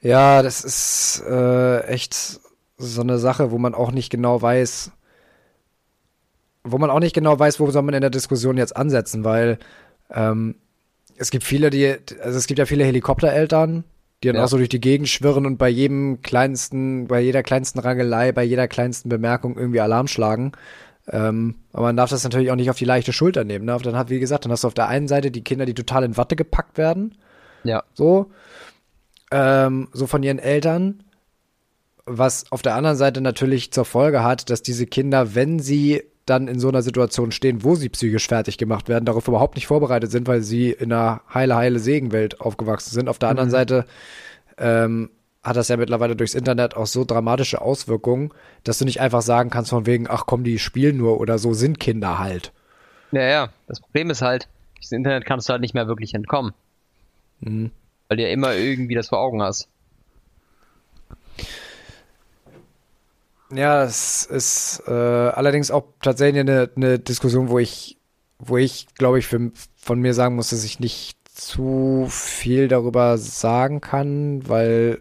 [0.00, 2.40] Ja, das ist äh, echt
[2.76, 4.92] so eine Sache, wo man auch nicht genau weiß,
[6.64, 9.58] wo man auch nicht genau weiß, wo soll man in der Diskussion jetzt ansetzen, weil
[10.12, 10.56] ähm,
[11.16, 13.84] es gibt viele, die, also es gibt ja viele Helikoptereltern,
[14.22, 14.44] die dann ja.
[14.44, 18.42] auch so durch die Gegend schwirren und bei jedem kleinsten, bei jeder kleinsten Rangelei, bei
[18.42, 20.52] jeder kleinsten Bemerkung irgendwie Alarm schlagen.
[21.06, 23.66] Ähm, aber man darf das natürlich auch nicht auf die leichte Schulter nehmen.
[23.66, 23.76] Ne?
[23.82, 26.04] Dann hat, wie gesagt, dann hast du auf der einen Seite die Kinder, die total
[26.04, 27.14] in Watte gepackt werden.
[27.62, 27.84] Ja.
[27.92, 28.30] So.
[29.30, 31.02] Ähm, so von ihren Eltern.
[32.06, 36.48] Was auf der anderen Seite natürlich zur Folge hat, dass diese Kinder, wenn sie dann
[36.48, 40.10] in so einer Situation stehen, wo sie psychisch fertig gemacht werden, darauf überhaupt nicht vorbereitet
[40.10, 43.08] sind, weil sie in einer heile, heile Segenwelt aufgewachsen sind.
[43.08, 43.52] Auf der anderen mhm.
[43.52, 43.86] Seite
[44.58, 45.10] ähm,
[45.42, 48.32] hat das ja mittlerweile durchs Internet auch so dramatische Auswirkungen,
[48.64, 51.52] dass du nicht einfach sagen kannst von wegen, ach komm, die spielen nur oder so
[51.52, 52.52] sind Kinder halt.
[53.12, 53.48] Ja, ja.
[53.66, 54.48] Das Problem ist halt,
[54.80, 56.54] das Internet kannst du halt nicht mehr wirklich entkommen.
[57.40, 57.70] Mhm.
[58.08, 59.68] Weil du ja immer irgendwie das vor Augen hast.
[63.52, 67.98] Ja, es ist äh, allerdings auch tatsächlich eine, eine Diskussion, wo ich,
[68.38, 73.18] wo ich, glaube ich, für, von mir sagen muss, dass ich nicht zu viel darüber
[73.18, 75.00] sagen kann, weil,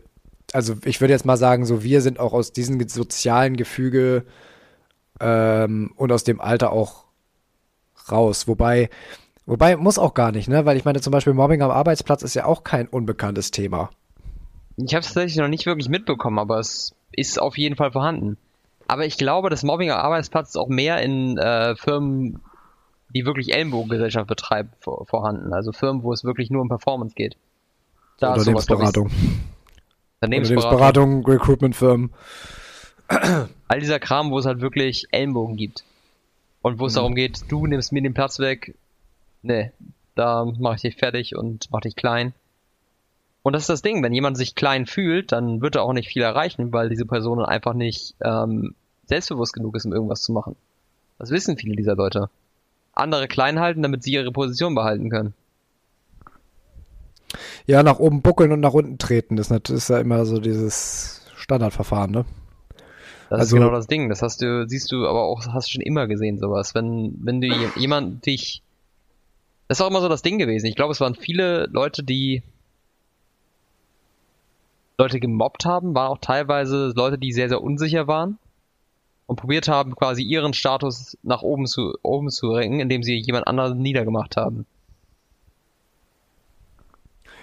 [0.51, 4.25] also ich würde jetzt mal sagen, so wir sind auch aus diesem sozialen Gefüge
[5.19, 7.05] ähm, und aus dem Alter auch
[8.11, 8.47] raus.
[8.47, 8.89] Wobei,
[9.45, 10.65] wobei muss auch gar nicht, ne?
[10.65, 13.89] Weil ich meine, zum Beispiel Mobbing am Arbeitsplatz ist ja auch kein unbekanntes Thema.
[14.75, 18.37] Ich habe es tatsächlich noch nicht wirklich mitbekommen, aber es ist auf jeden Fall vorhanden.
[18.87, 22.41] Aber ich glaube, das Mobbing am Arbeitsplatz ist auch mehr in äh, Firmen,
[23.13, 25.53] die wirklich Ellenbogengesellschaft betreiben, vor, vorhanden.
[25.53, 27.37] Also Firmen, wo es wirklich nur um Performance geht.
[28.19, 29.09] Da Unternehmensberatung.
[30.21, 32.11] Unternehmensberatung, Recruitment-Firmen.
[33.67, 35.83] All dieser Kram, wo es halt wirklich Ellenbogen gibt.
[36.61, 36.97] Und wo es mhm.
[36.97, 38.75] darum geht, du nimmst mir den Platz weg.
[39.41, 39.71] Nee,
[40.15, 42.33] da mache ich dich fertig und mach dich klein.
[43.43, 46.07] Und das ist das Ding, wenn jemand sich klein fühlt, dann wird er auch nicht
[46.07, 48.73] viel erreichen, weil diese Person einfach nicht ähm,
[49.05, 50.55] selbstbewusst genug ist, um irgendwas zu machen.
[51.19, 52.29] Das wissen viele dieser Leute.
[52.93, 55.33] Andere klein halten, damit sie ihre Position behalten können.
[57.65, 62.11] Ja, nach oben buckeln und nach unten treten, das ist ja immer so dieses Standardverfahren,
[62.11, 62.25] ne?
[63.29, 64.09] Das also, ist genau das Ding.
[64.09, 66.75] Das hast du, siehst du, aber auch hast du schon immer gesehen, sowas.
[66.75, 68.61] Wenn, wenn du jemand dich.
[69.67, 70.67] Das ist auch immer so das Ding gewesen.
[70.67, 72.43] Ich glaube, es waren viele Leute, die
[74.97, 78.37] Leute gemobbt haben, waren auch teilweise Leute, die sehr, sehr unsicher waren
[79.25, 83.47] und probiert haben, quasi ihren Status nach oben zu, oben zu ringen, indem sie jemand
[83.47, 84.65] anderen niedergemacht haben.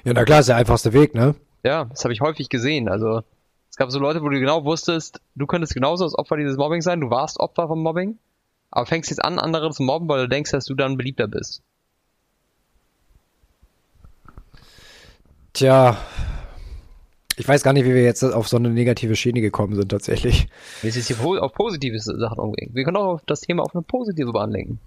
[0.05, 1.35] Ja, na klar, ist der einfachste Weg, ne?
[1.63, 2.89] Ja, das habe ich häufig gesehen.
[2.89, 3.23] Also,
[3.69, 6.81] es gab so Leute, wo du genau wusstest, du könntest genauso als Opfer dieses Mobbing
[6.81, 8.19] sein, du warst Opfer vom Mobbing,
[8.71, 11.63] aber fängst jetzt an, andere zu mobben, weil du denkst, dass du dann beliebter bist.
[15.53, 15.99] Tja,
[17.41, 20.47] ich weiß gar nicht, wie wir jetzt auf so eine negative Schiene gekommen sind, tatsächlich.
[20.83, 22.71] Wir sind hier auf positive Sachen umgehen.
[22.75, 24.79] Wir können auch auf das Thema auf eine positive Bahn lenken.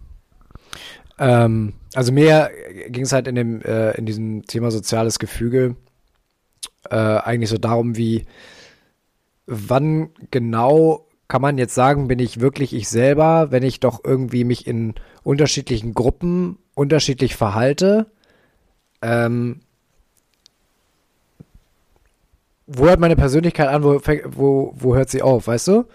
[1.17, 2.51] Ähm, also mir
[2.89, 5.75] ging es halt in dem, äh, in diesem Thema soziales Gefüge
[6.91, 8.25] äh, eigentlich so darum, wie
[9.47, 14.43] wann genau kann man jetzt sagen, bin ich wirklich ich selber, wenn ich doch irgendwie
[14.43, 18.11] mich in unterschiedlichen Gruppen unterschiedlich verhalte?
[19.01, 19.61] Ähm,
[22.65, 25.85] wo hört meine Persönlichkeit an, wo, wo, wo hört sie auf, weißt du?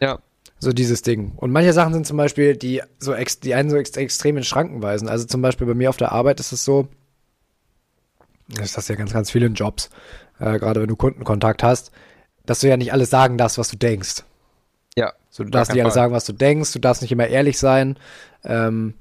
[0.00, 0.18] Ja.
[0.58, 1.32] So dieses Ding.
[1.36, 4.44] Und manche Sachen sind zum Beispiel, die so ex, die einen so ex, extrem in
[4.44, 5.08] Schranken weisen.
[5.08, 6.88] Also zum Beispiel bei mir auf der Arbeit ist es so,
[8.48, 9.90] das hast ja ganz, ganz viele Jobs,
[10.38, 11.90] äh, gerade wenn du Kundenkontakt hast,
[12.44, 14.24] dass du ja nicht alles sagen darfst, was du denkst.
[14.96, 15.12] Ja.
[15.30, 17.98] So, du darfst nicht alles sagen, was du denkst, du darfst nicht immer ehrlich sein.
[18.44, 18.94] Ähm,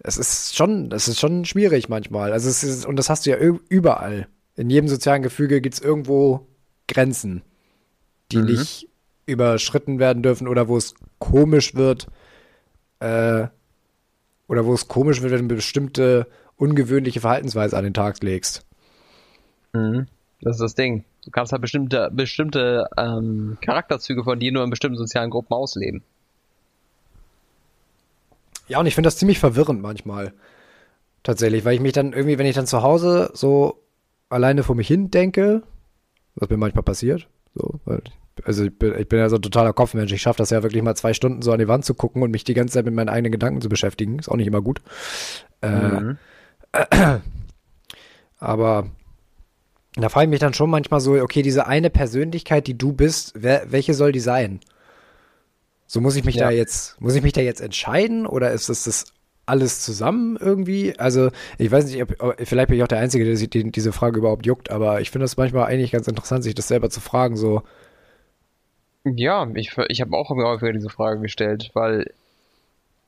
[0.00, 2.32] es ist schon, es ist schon schwierig manchmal.
[2.32, 4.28] Also es ist, und das hast du ja überall
[4.58, 6.46] in jedem sozialen Gefüge gibt es irgendwo
[6.88, 7.42] Grenzen,
[8.32, 8.46] die mhm.
[8.46, 8.88] nicht
[9.24, 12.08] überschritten werden dürfen oder wo es komisch wird,
[12.98, 13.46] äh,
[14.48, 18.64] oder wo es komisch wird, wenn du bestimmte ungewöhnliche Verhaltensweise an den Tag legst.
[19.74, 20.08] Mhm.
[20.40, 21.04] Das ist das Ding.
[21.24, 26.02] Du kannst halt bestimmte, bestimmte ähm, Charakterzüge von dir nur in bestimmten sozialen Gruppen ausleben.
[28.66, 30.32] Ja, und ich finde das ziemlich verwirrend manchmal.
[31.22, 33.82] Tatsächlich, weil ich mich dann irgendwie, wenn ich dann zu Hause so
[34.28, 35.62] alleine vor mich hin denke,
[36.34, 38.02] was mir manchmal passiert, so, weil
[38.44, 40.12] also ich bin, ich bin ja so ein totaler Kopfmensch.
[40.12, 42.30] Ich schaffe das ja wirklich mal zwei Stunden so an die Wand zu gucken und
[42.30, 44.18] mich die ganze Zeit mit meinen eigenen Gedanken zu beschäftigen.
[44.18, 44.80] Ist auch nicht immer gut.
[45.60, 46.18] Äh, mhm.
[46.72, 47.18] Äh,
[48.38, 48.90] aber
[49.94, 53.32] da frage ich mich dann schon manchmal so, okay, diese eine Persönlichkeit, die du bist,
[53.34, 54.60] wer, welche soll die sein?
[55.86, 56.44] So muss ich mich ja.
[56.44, 59.06] da jetzt, muss ich mich da jetzt entscheiden oder ist es das
[59.48, 60.98] alles zusammen irgendwie?
[60.98, 63.92] Also, ich weiß nicht, ob, vielleicht bin ich auch der Einzige, der sich die, diese
[63.92, 67.00] Frage überhaupt juckt, aber ich finde es manchmal eigentlich ganz interessant, sich das selber zu
[67.00, 67.62] fragen, so,
[69.04, 72.12] Ja, ich, ich habe auch häufiger diese Frage gestellt, weil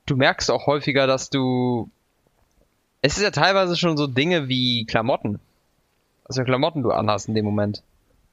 [0.06, 1.90] du merkst auch häufiger, dass du.
[3.02, 5.40] Es ist ja teilweise schon so Dinge wie Klamotten.
[6.26, 7.82] Was für Klamotten du anhast in dem Moment.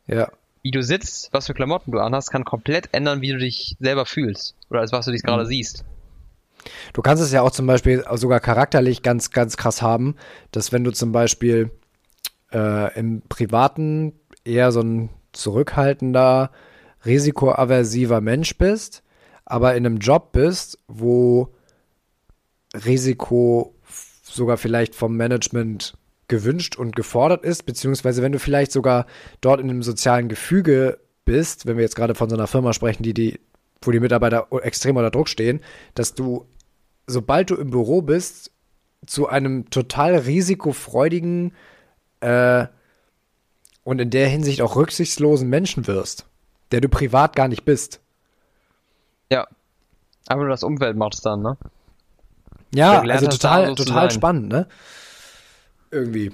[0.08, 0.30] Ja.
[0.62, 4.06] Wie du sitzt, was für Klamotten du anhast, kann komplett ändern, wie du dich selber
[4.06, 4.56] fühlst.
[4.70, 5.48] Oder als was du dich gerade Mhm.
[5.48, 5.86] siehst.
[6.94, 10.16] Du kannst es ja auch zum Beispiel sogar charakterlich ganz, ganz krass haben,
[10.52, 11.72] dass wenn du zum Beispiel
[12.54, 16.52] äh, im Privaten eher so ein zurückhaltender,
[17.06, 19.04] risikoaversiver Mensch bist,
[19.46, 21.54] aber in einem Job bist, wo
[22.74, 23.76] Risiko
[24.24, 29.06] sogar vielleicht vom Management gewünscht und gefordert ist, beziehungsweise wenn du vielleicht sogar
[29.42, 33.04] dort in einem sozialen Gefüge bist, wenn wir jetzt gerade von so einer Firma sprechen,
[33.04, 33.40] die die,
[33.82, 35.62] wo die Mitarbeiter extrem unter Druck stehen,
[35.96, 36.46] dass du,
[37.08, 38.52] sobald du im Büro bist,
[39.06, 41.54] zu einem total risikofreudigen
[42.20, 42.68] äh,
[43.84, 46.26] und in der Hinsicht auch rücksichtslosen Menschen wirst,
[46.72, 48.02] der du privat gar nicht bist.
[49.32, 49.48] Ja.
[50.28, 51.58] Aber das Umfeld macht es dann, ne?
[52.76, 54.68] Ja, also total, total spannend, ne?
[55.90, 56.34] Irgendwie.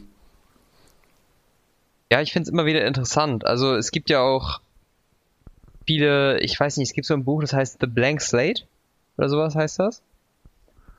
[2.11, 3.45] Ja, ich finde es immer wieder interessant.
[3.45, 4.61] Also es gibt ja auch
[5.85, 8.63] viele, ich weiß nicht, es gibt so ein Buch, das heißt The Blank Slate
[9.17, 10.01] oder sowas heißt das.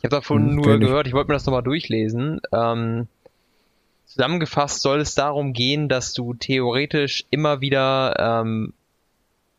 [0.05, 2.39] Ich habe davon Hm, nur gehört, ich wollte mir das nochmal durchlesen.
[2.53, 3.09] Ähm,
[4.05, 8.75] zusammengefasst soll es darum gehen, dass du theoretisch immer wieder ähm,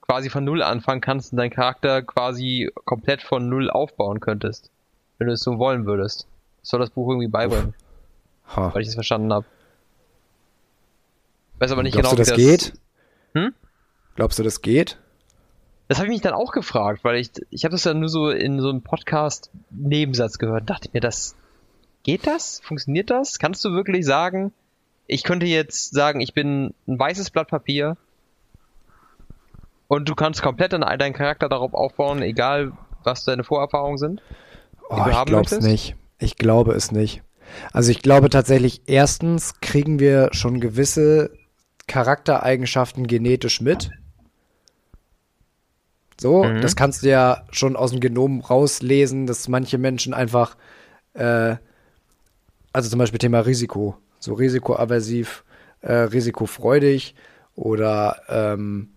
[0.01, 4.69] quasi von Null anfangen kannst und deinen Charakter quasi komplett von Null aufbauen könntest,
[5.17, 6.27] wenn du es so wollen würdest.
[6.61, 7.73] Das soll das Buch irgendwie beibringen,
[8.55, 8.71] Ha.
[8.71, 9.47] weil ich es verstanden habe.
[11.57, 12.73] Weiß aber nicht Glaubst genau, du, das wie geht?
[13.33, 13.51] Hm?
[14.13, 14.99] Glaubst du, das geht?
[15.87, 18.29] Das habe ich mich dann auch gefragt, weil ich ich habe das dann nur so
[18.29, 20.69] in so einem Podcast Nebensatz gehört.
[20.69, 21.35] Dachte mir, das
[22.03, 22.61] geht das?
[22.63, 23.39] Funktioniert das?
[23.39, 24.51] Kannst du wirklich sagen,
[25.07, 27.97] ich könnte jetzt sagen, ich bin ein weißes Blatt Papier
[29.87, 34.21] und du kannst komplett deinen, deinen Charakter darauf aufbauen, egal was deine Vorerfahrungen sind?
[34.89, 35.95] Oh, ich glaube es nicht.
[36.17, 37.21] Ich glaube es nicht.
[37.71, 41.31] Also ich glaube tatsächlich, erstens kriegen wir schon gewisse
[41.87, 43.91] Charaktereigenschaften genetisch mit.
[46.19, 46.61] So, Mhm.
[46.61, 50.55] das kannst du ja schon aus dem Genom rauslesen, dass manche Menschen einfach,
[51.13, 51.55] äh,
[52.71, 55.43] also zum Beispiel Thema Risiko, so risikoaversiv,
[55.81, 57.15] äh, risikofreudig
[57.55, 58.89] oder ähm,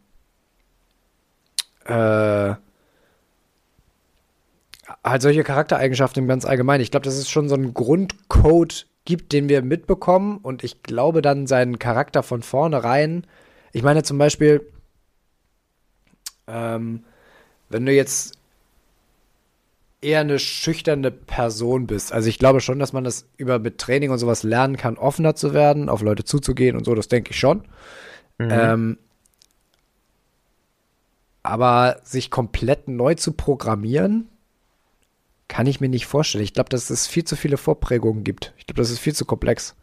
[1.85, 2.55] äh,
[5.05, 6.81] halt solche Charaktereigenschaften im ganz allgemein.
[6.81, 11.23] Ich glaube, dass es schon so einen Grundcode gibt, den wir mitbekommen und ich glaube
[11.23, 13.27] dann seinen Charakter von vornherein.
[13.73, 14.67] Ich meine zum Beispiel,
[16.47, 17.05] ähm,
[17.69, 18.35] wenn du jetzt
[20.01, 24.11] eher eine schüchterne Person bist, also ich glaube schon, dass man das über mit Training
[24.11, 27.39] und sowas lernen kann, offener zu werden, auf Leute zuzugehen und so, das denke ich
[27.39, 27.65] schon.
[28.39, 28.49] Mhm.
[28.51, 28.99] Ähm,
[31.43, 34.29] aber sich komplett neu zu programmieren,
[35.49, 36.45] kann ich mir nicht vorstellen.
[36.45, 38.53] Ich glaube, dass es viel zu viele Vorprägungen gibt.
[38.59, 39.75] Ich glaube, das ist viel zu komplex.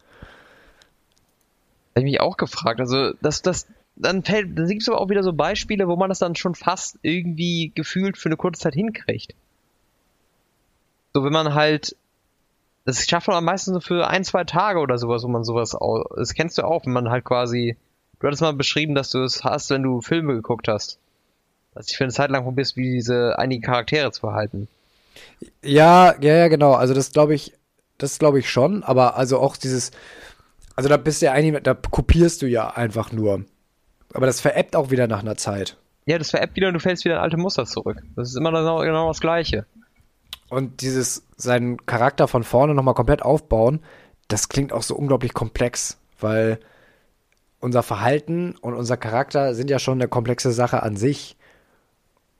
[1.96, 2.80] Habe ich mich auch gefragt.
[2.80, 6.10] Also, das, das, dann fällt, dann gibt es aber auch wieder so Beispiele, wo man
[6.10, 9.34] das dann schon fast irgendwie gefühlt für eine kurze Zeit hinkriegt.
[11.14, 11.96] So, wenn man halt,
[12.84, 15.78] das schafft man am meisten so für ein, zwei Tage oder sowas, wo man sowas,
[16.16, 17.78] das kennst du auch, wenn man halt quasi,
[18.20, 21.00] du hattest mal beschrieben, dass du es hast, wenn du Filme geguckt hast.
[21.74, 24.68] Dass du für eine Zeit lang probierst, wie diese einigen Charaktere zu verhalten.
[25.62, 26.74] Ja, ja, ja, genau.
[26.74, 27.54] Also das glaube ich,
[27.98, 28.84] das glaube ich schon.
[28.84, 29.92] Aber also auch dieses,
[30.76, 33.46] also da bist du ja eigentlich, da kopierst du ja einfach nur.
[34.16, 35.78] Aber das veräppt auch wieder nach einer Zeit.
[36.06, 38.02] Ja, das veräppt wieder und du fällst wieder in alte Muster zurück.
[38.16, 39.66] Das ist immer genau, genau das Gleiche.
[40.50, 43.82] Und dieses, seinen Charakter von vorne nochmal komplett aufbauen,
[44.30, 46.60] das klingt auch so unglaublich komplex, weil
[47.60, 51.36] unser Verhalten und unser Charakter sind ja schon eine komplexe Sache an sich.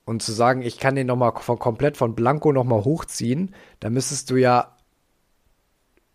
[0.06, 4.30] Und zu sagen, ich kann den nochmal von, komplett von Blanco nochmal hochziehen, da müsstest
[4.30, 4.76] du ja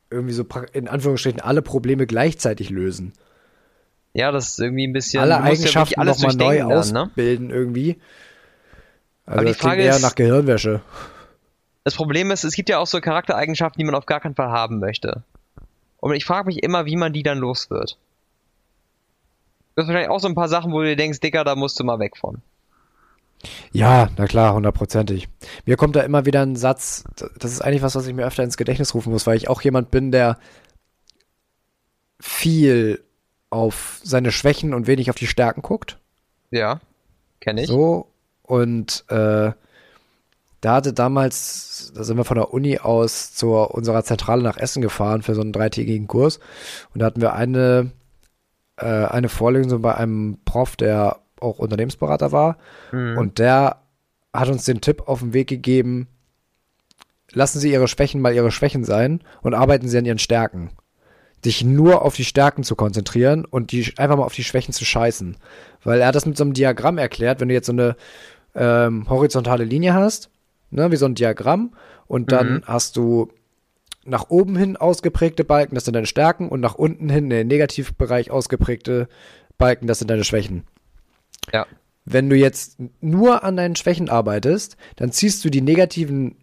[0.09, 3.13] irgendwie so in Anführungsstrichen alle Probleme gleichzeitig lösen.
[4.13, 5.21] Ja, das ist irgendwie ein bisschen.
[5.21, 6.57] alle ja Eigenschaften alles nochmal neu
[6.91, 7.01] ne?
[7.01, 7.97] ausbilden irgendwie.
[9.25, 10.81] Also Aber die das klingt Frage eher ist- nach Gehirnwäsche.
[11.83, 14.49] Das Problem ist, es gibt ja auch so Charaktereigenschaften, die man auf gar keinen Fall
[14.51, 15.23] haben möchte.
[15.99, 17.97] Und ich frage mich immer, wie man die dann los wird.
[19.75, 21.79] Du hast wahrscheinlich auch so ein paar Sachen, wo du dir denkst, Dicker, da musst
[21.79, 22.41] du mal weg von.
[23.71, 25.27] Ja, na klar, hundertprozentig.
[25.65, 27.03] Mir kommt da immer wieder ein Satz,
[27.39, 29.61] das ist eigentlich was, was ich mir öfter ins Gedächtnis rufen muss, weil ich auch
[29.61, 30.37] jemand bin, der
[32.19, 33.01] viel
[33.51, 35.99] auf seine Schwächen und wenig auf die Stärken guckt.
[36.49, 36.79] Ja,
[37.39, 37.67] kenne ich.
[37.67, 38.07] So.
[38.41, 39.51] Und äh,
[40.61, 44.81] da hatte damals, da sind wir von der Uni aus zu unserer Zentrale nach Essen
[44.81, 46.39] gefahren für so einen dreitägigen Kurs.
[46.93, 47.91] Und da hatten wir eine,
[48.77, 52.57] äh, eine Vorlesung bei einem Prof, der auch Unternehmensberater war.
[52.91, 53.17] Mhm.
[53.17, 53.81] Und der
[54.33, 56.07] hat uns den Tipp auf den Weg gegeben,
[57.31, 60.69] lassen Sie Ihre Schwächen mal Ihre Schwächen sein und arbeiten Sie an Ihren Stärken.
[61.45, 64.85] Dich nur auf die Stärken zu konzentrieren und die einfach mal auf die Schwächen zu
[64.85, 65.37] scheißen.
[65.83, 67.95] Weil er hat das mit so einem Diagramm erklärt, wenn du jetzt so eine
[68.53, 70.29] ähm, horizontale Linie hast,
[70.69, 71.73] ne, wie so ein Diagramm,
[72.07, 72.61] und dann Mhm.
[72.65, 73.29] hast du
[74.03, 77.47] nach oben hin ausgeprägte Balken, das sind deine Stärken, und nach unten hin in den
[77.47, 79.07] Negativbereich ausgeprägte
[79.57, 80.63] Balken, das sind deine Schwächen.
[81.53, 81.65] Ja.
[82.03, 86.35] Wenn du jetzt nur an deinen Schwächen arbeitest, dann ziehst du die negativen,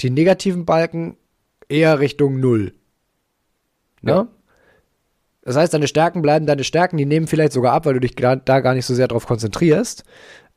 [0.00, 1.16] die negativen Balken
[1.68, 2.72] eher Richtung Null.
[4.02, 4.12] Ne?
[4.12, 4.28] Ja.
[5.42, 8.16] Das heißt, deine Stärken bleiben deine Stärken, die nehmen vielleicht sogar ab, weil du dich
[8.16, 10.04] da gar nicht so sehr drauf konzentrierst.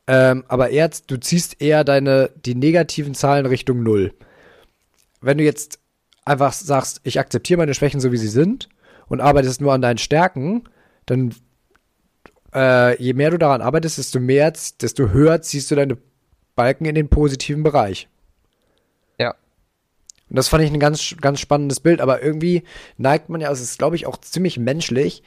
[0.08, 4.12] Ähm, aber eher, du ziehst eher deine, die negativen Zahlen Richtung Null.
[5.20, 5.78] Wenn du jetzt
[6.24, 8.68] einfach sagst, ich akzeptiere meine Schwächen so wie sie sind
[9.06, 10.64] und arbeitest nur an deinen Stärken,
[11.06, 11.34] dann
[12.52, 15.98] äh, je mehr du daran arbeitest, desto mehr, desto höher ziehst du deine
[16.56, 18.08] Balken in den positiven Bereich.
[20.30, 22.62] Und das fand ich ein ganz, ganz spannendes Bild, aber irgendwie
[22.96, 25.22] neigt man ja, also es ist, glaube ich, auch ziemlich menschlich,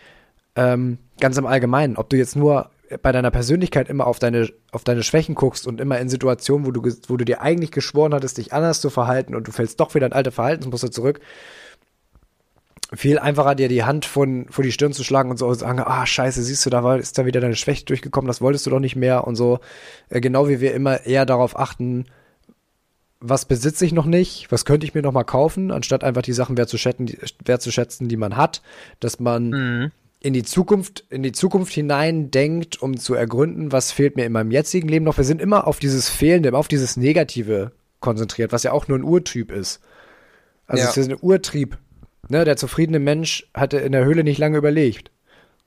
[0.55, 4.83] ähm, ganz im Allgemeinen, ob du jetzt nur bei deiner Persönlichkeit immer auf deine, auf
[4.83, 8.37] deine Schwächen guckst und immer in Situationen, wo du, wo du dir eigentlich geschworen hattest,
[8.37, 11.19] dich anders zu verhalten und du fällst doch wieder in alte Verhaltensmuster zurück,
[12.93, 15.79] viel einfacher dir die Hand von, vor die Stirn zu schlagen und so und sagen,
[15.79, 18.69] ah, scheiße, siehst du, da war, ist da wieder deine Schwäche durchgekommen, das wolltest du
[18.69, 19.59] doch nicht mehr und so.
[20.09, 22.05] Äh, genau wie wir immer eher darauf achten,
[23.25, 26.33] was besitze ich noch nicht, was könnte ich mir noch mal kaufen, anstatt einfach die
[26.33, 28.62] Sachen wertzuschätzen, die, wertzuschätzen, die man hat,
[28.99, 29.91] dass man Mhm.
[30.19, 34.33] in die Zukunft, in die Zukunft hinein denkt, um zu ergründen, was fehlt mir in
[34.33, 35.15] meinem jetzigen Leben noch.
[35.17, 38.97] Wir sind immer auf dieses Fehlende, immer auf dieses Negative konzentriert, was ja auch nur
[38.99, 39.79] ein Urtyp ist.
[40.67, 40.89] Also Ja.
[40.89, 41.77] es ist ein Urtrieb.
[42.29, 45.12] Ne, der zufriedene Mensch hatte in der Höhle nicht lange überlegt.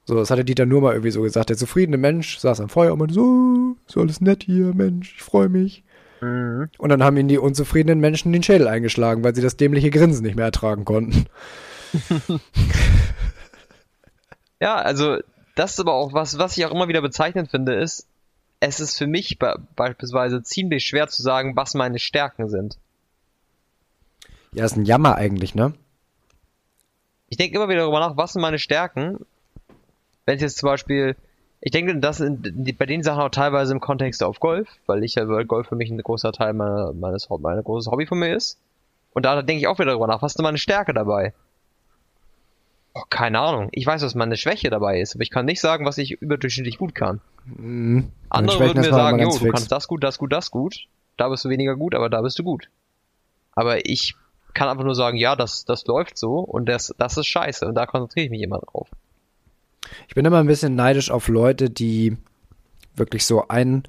[0.05, 1.49] So, das hatte Dieter nur mal irgendwie so gesagt.
[1.51, 5.23] Der zufriedene Mensch saß am Feuer und meinte so, ist alles nett hier, Mensch, ich
[5.23, 5.83] freue mich.
[6.27, 6.71] Mhm.
[6.79, 10.25] Und dann haben ihn die unzufriedenen Menschen den Schädel eingeschlagen, weil sie das dämliche Grinsen
[10.25, 11.27] nicht mehr ertragen konnten.
[14.61, 15.19] Ja, also
[15.55, 18.07] das ist aber auch was, was ich auch immer wieder bezeichnend finde, ist,
[18.61, 22.79] es ist für mich be beispielsweise ziemlich schwer zu sagen, was meine Stärken sind.
[24.53, 25.75] Ja, ist ein Jammer eigentlich, ne?
[27.29, 29.19] Ich denke immer wieder darüber nach, was sind meine Stärken,
[30.25, 31.17] wenn es jetzt zum Beispiel,
[31.67, 35.17] ich denke, das sind bei den Sachen auch teilweise im Kontext auf Golf, weil ich
[35.17, 38.37] ja, weil Golf für mich ein großer Teil meiner, meines, mein großes Hobby von mir
[38.37, 38.61] ist.
[39.15, 41.35] Und da denke ich auch wieder darüber nach, was ist denn meine Stärke dabei?
[42.95, 43.69] Oh, keine Ahnung.
[43.73, 46.79] Ich weiß, was meine Schwäche dabei ist, aber ich kann nicht sagen, was ich überdurchschnittlich
[46.79, 47.21] gut kann.
[47.47, 48.13] Mhm.
[48.29, 49.51] Andere würden mir sagen, jo, du fix.
[49.51, 50.87] kannst das gut, das gut, das gut.
[51.17, 52.71] Da bist du weniger gut, aber da bist du gut.
[53.57, 54.15] Aber ich
[54.55, 57.75] kann einfach nur sagen, ja, das, das läuft so und das, das ist scheiße und
[57.75, 58.89] da konzentriere ich mich immer drauf.
[60.09, 62.17] Ich bin immer ein bisschen neidisch auf Leute, die
[62.95, 63.83] wirklich so ein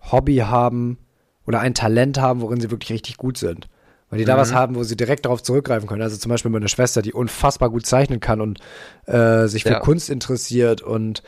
[0.00, 0.98] Hobby haben
[1.46, 3.68] oder ein Talent haben, worin sie wirklich richtig gut sind.
[4.10, 4.40] Weil die da Mhm.
[4.40, 6.02] was haben, wo sie direkt darauf zurückgreifen können.
[6.02, 8.58] Also zum Beispiel meine Schwester, die unfassbar gut zeichnen kann und
[9.06, 9.80] äh, sich für Ja.
[9.80, 11.22] Kunst interessiert und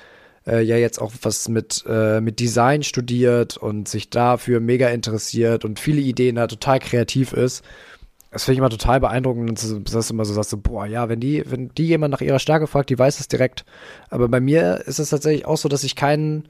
[0.46, 5.64] äh, ja jetzt auch was mit, äh, mit Design studiert und sich dafür mega interessiert
[5.64, 7.64] und viele Ideen hat, total kreativ ist.
[8.34, 11.20] Das finde ich immer total beeindruckend, dass du immer so sagst, so, boah, ja, wenn
[11.20, 13.64] die, wenn die jemand nach ihrer Stärke fragt, die weiß es direkt.
[14.10, 16.48] Aber bei mir ist es tatsächlich auch so, dass ich keinen,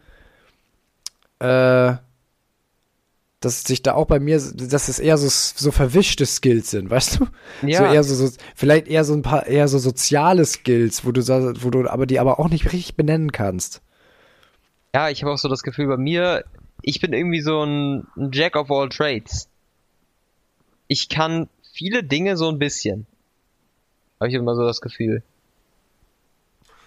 [1.40, 1.92] äh,
[3.40, 7.20] dass sich da auch bei mir, dass es eher so, so verwischte Skills sind, weißt
[7.20, 7.26] du?
[7.66, 7.80] Ja.
[7.80, 11.20] So eher so, so, vielleicht eher so ein paar, eher so soziale Skills, wo du,
[11.62, 13.82] wo du, aber die aber auch nicht richtig benennen kannst.
[14.94, 16.44] Ja, ich habe auch so das Gefühl bei mir,
[16.80, 19.50] ich bin irgendwie so ein Jack of all trades.
[20.88, 23.06] Ich kann viele Dinge so ein bisschen.
[24.20, 25.22] Habe ich immer so das Gefühl.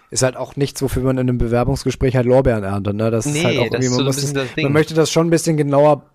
[0.09, 3.11] Ist halt auch nichts, wofür man in einem Bewerbungsgespräch halt Lorbeeren erntet, ne?
[3.11, 5.29] Das ist Nee, halt auch irgendwie, ist man, so das, man möchte das schon ein
[5.29, 6.05] bisschen genauer,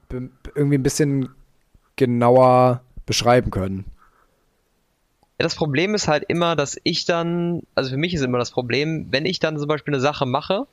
[0.54, 1.28] irgendwie ein bisschen
[1.96, 3.84] genauer beschreiben können.
[5.38, 8.50] Ja, das Problem ist halt immer, dass ich dann, also für mich ist immer das
[8.50, 10.66] Problem, wenn ich dann zum Beispiel eine Sache mache,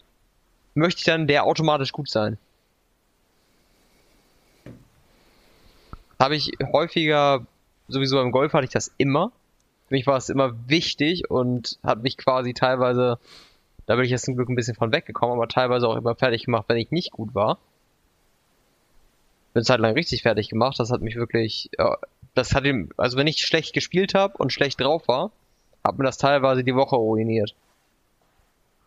[0.74, 2.38] möchte ich dann der automatisch gut sein.
[6.20, 7.46] Habe ich häufiger,
[7.90, 9.32] sowieso im Golf hatte ich das immer.
[9.88, 13.18] Für mich war es immer wichtig und hat mich quasi teilweise,
[13.88, 16.46] da bin ich jetzt zum Glück ein bisschen von weggekommen, aber teilweise auch immer fertig
[16.46, 17.58] gemacht, wenn ich nicht gut war.
[19.54, 21.72] Bin Zeit lang richtig fertig gemacht, das hat mich wirklich,
[22.36, 25.32] das hat ihm, also wenn ich schlecht gespielt habe und schlecht drauf war,
[25.84, 27.56] hat mir das teilweise die Woche ruiniert.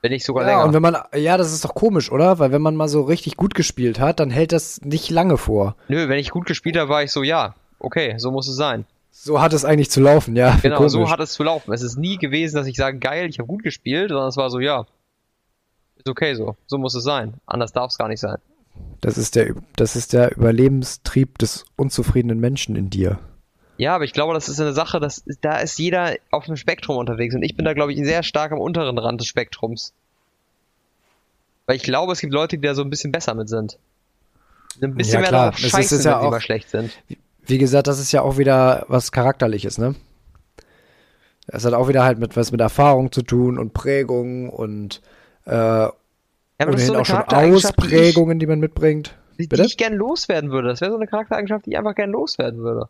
[0.02, 0.64] Wenn nicht sogar Ja, länger.
[0.64, 2.38] und wenn man, ja, das ist doch komisch, oder?
[2.38, 5.74] Weil wenn man mal so richtig gut gespielt hat, dann hält das nicht lange vor.
[5.88, 8.84] Nö, wenn ich gut gespielt habe, war ich so, ja, okay, so muss es sein.
[9.14, 10.58] So hat es eigentlich zu laufen, ja.
[10.62, 10.92] Genau, komisch.
[10.92, 11.72] so hat es zu laufen.
[11.72, 14.50] Es ist nie gewesen, dass ich sage, geil, ich habe gut gespielt, sondern es war
[14.50, 14.86] so, ja,
[15.96, 16.56] Ist okay so.
[16.66, 17.34] So muss es sein.
[17.46, 18.38] Anders darf es gar nicht sein.
[19.02, 23.18] Das ist, der, das ist der Überlebenstrieb des unzufriedenen Menschen in dir.
[23.76, 26.96] Ja, aber ich glaube, das ist eine Sache, dass da ist jeder auf einem Spektrum
[26.96, 29.92] unterwegs und ich bin da, glaube ich, sehr stark am unteren Rand des Spektrums.
[31.66, 33.78] Weil ich glaube, es gibt Leute, die da so ein bisschen besser mit sind.
[34.80, 35.44] Ein bisschen Ja, mehr klar.
[35.50, 36.90] darauf scheißen, ist ja wenn sie auch- mal schlecht sind.
[37.52, 39.94] Wie gesagt, das ist ja auch wieder was Charakterliches, ne?
[41.46, 45.02] Das hat auch wieder halt mit was mit Erfahrung zu tun und Prägung und
[45.44, 45.90] äh, Ja,
[46.78, 49.18] so auch schon Charaktereigenschaft, die ich, Ausprägungen, die man mitbringt.
[49.38, 49.64] die, die Bitte?
[49.66, 50.68] ich gern loswerden würde.
[50.68, 52.88] Das wäre so eine Charaktereigenschaft, die ich einfach gern loswerden würde.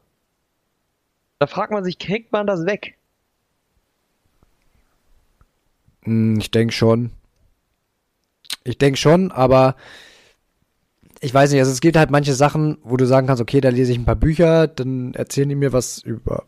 [1.40, 2.96] Da fragt man sich, kriegt man das weg?
[6.04, 7.10] Hm, Ich denke schon.
[8.64, 9.74] Ich denke schon, aber
[11.24, 13.68] ich weiß nicht, also es gibt halt manche Sachen, wo du sagen kannst, okay, da
[13.68, 16.46] lese ich ein paar Bücher, dann erzählen die mir was über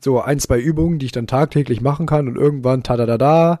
[0.00, 3.18] so ein, zwei Übungen, die ich dann tagtäglich machen kann und irgendwann ta da da
[3.18, 3.60] da.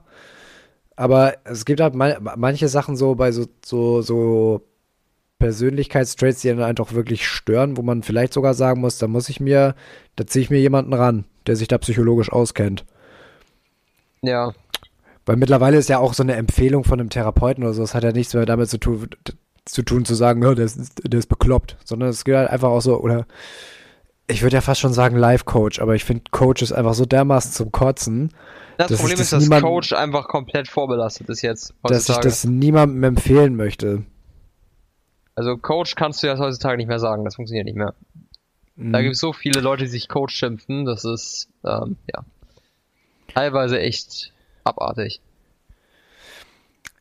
[0.96, 4.62] Aber es gibt halt man, manche Sachen so bei so, so, so
[5.38, 9.40] Persönlichkeitstraits, die einen einfach wirklich stören, wo man vielleicht sogar sagen muss, da muss ich
[9.40, 9.74] mir,
[10.16, 12.86] da ziehe ich mir jemanden ran, der sich da psychologisch auskennt.
[14.22, 14.54] Ja.
[15.26, 18.04] Weil mittlerweile ist ja auch so eine Empfehlung von einem Therapeuten oder so, das hat
[18.04, 19.10] ja nichts mehr damit zu tun,
[19.66, 22.68] zu, tun, zu sagen, ja, der, ist, der ist bekloppt, sondern es geht halt einfach
[22.70, 23.26] auch so, oder
[24.28, 27.52] ich würde ja fast schon sagen Life-Coach, aber ich finde Coach ist einfach so dermaßen
[27.52, 28.32] zum Kotzen,
[28.78, 32.08] Das, Problem ist ist, das dass niemand- Coach einfach komplett vorbelastet ist jetzt dass ich
[32.08, 32.28] heutzutage.
[32.28, 34.02] das niemandem empfehlen möchte.
[35.34, 37.94] Also Coach kannst du ja heutzutage nicht mehr sagen, das funktioniert nicht mehr.
[38.76, 39.02] Da Mhm.
[39.02, 42.24] gibt es so viele Leute, die sich Coach schimpfen, das ist, ähm, ja,
[43.34, 44.32] teilweise echt
[44.64, 45.20] abartig.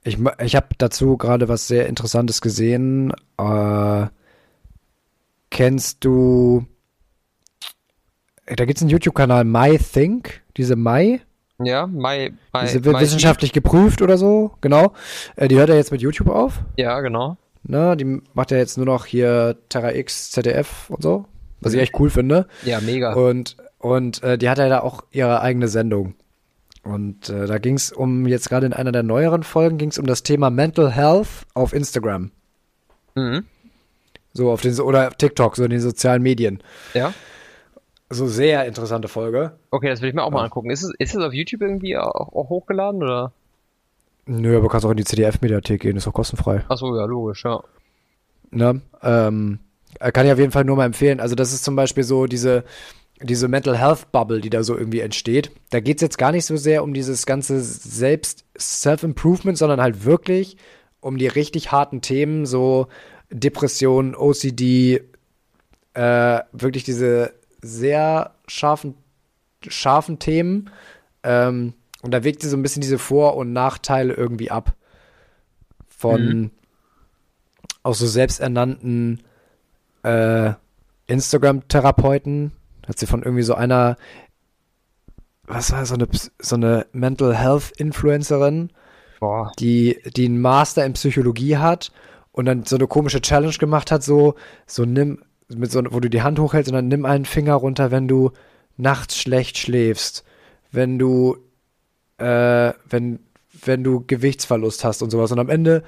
[0.06, 3.12] Ich, ich habe dazu gerade was sehr Interessantes gesehen.
[3.38, 4.06] Äh,
[5.50, 6.66] kennst du,
[8.46, 11.22] da gibt es einen YouTube-Kanal MyThink, diese My,
[11.60, 14.94] Ja, Mai, Mai, diese Mai- wissenschaftlich geprüft oder so, genau.
[15.36, 16.60] Äh, die hört ja jetzt mit YouTube auf.
[16.78, 17.38] Ja, genau.
[17.64, 17.98] Ne?
[17.98, 21.26] Die macht ja jetzt nur noch hier Terra X, ZDF und so,
[21.62, 22.48] was ich echt cool finde.
[22.64, 23.14] Ja, mega.
[23.14, 26.14] Und, und äh, die hat ja da auch ihre eigene Sendung.
[26.86, 29.98] Und äh, da ging es um, jetzt gerade in einer der neueren Folgen, ging es
[29.98, 32.30] um das Thema Mental Health auf Instagram.
[33.16, 33.46] Mhm.
[34.34, 36.62] So auf den, oder TikTok, so in den sozialen Medien.
[36.94, 37.12] Ja.
[38.12, 39.54] So sehr interessante Folge.
[39.72, 40.44] Okay, das will ich mir auch mal Ja.
[40.46, 40.70] angucken.
[40.70, 43.32] Ist es, ist es auf YouTube irgendwie auch, auch hochgeladen oder?
[44.28, 46.64] Nö, aber kannst auch in die CDF-Mediathek gehen, ist auch kostenfrei.
[46.68, 47.64] Achso, ja, logisch, ja.
[48.52, 48.82] Ne?
[49.02, 49.58] Ähm,
[50.00, 51.20] äh, kann ich auf jeden Fall nur mal empfehlen.
[51.20, 52.64] Also das ist zum Beispiel so diese,
[53.22, 55.52] diese Mental Health Bubble, die da so irgendwie entsteht.
[55.70, 60.04] Da geht es jetzt gar nicht so sehr um dieses ganze Selbst Self-Improvement, sondern halt
[60.06, 60.58] wirklich
[61.00, 62.88] um die richtig harten Themen, so
[63.32, 65.02] Depression, OCD,
[65.94, 68.96] äh, wirklich diese sehr scharfen,
[69.66, 70.70] scharfen Themen.
[71.24, 74.76] Ähm, und da wägt sie so ein bisschen diese Vor- und Nachteile irgendwie ab.
[75.88, 76.52] Von Mhm.
[77.82, 79.24] auch so selbsternannten
[80.04, 80.54] äh,
[81.08, 82.52] Instagram-Therapeuten.
[82.88, 83.98] Hat sie von irgendwie so einer,
[85.44, 86.08] was war so eine,
[86.40, 88.72] so eine Mental Health Influencerin,
[89.20, 89.52] Boah.
[89.60, 91.92] die, die einen Master in Psychologie hat
[92.32, 94.36] und dann so eine komische Challenge gemacht hat, so,
[94.68, 97.92] so nimm, mit so, wo du die Hand hochhältst und dann nimm einen Finger runter,
[97.92, 98.32] wenn du
[98.78, 100.24] nachts schlecht schläfst,
[100.72, 101.38] wenn du,
[102.18, 103.20] äh, wenn,
[103.64, 105.32] wenn du Gewichtsverlust hast und sowas.
[105.32, 105.84] Und am Ende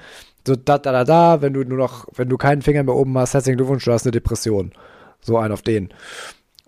[0.48, 3.16] so da, da, da, da, wenn du nur noch, wenn du keinen Finger mehr oben
[3.18, 4.72] hast, herzlichen Glückwunsch, du hast eine Depression.
[5.20, 5.90] So ein auf den.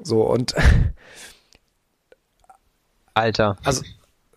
[0.03, 0.55] So, und
[3.15, 3.57] Alter.
[3.65, 3.83] also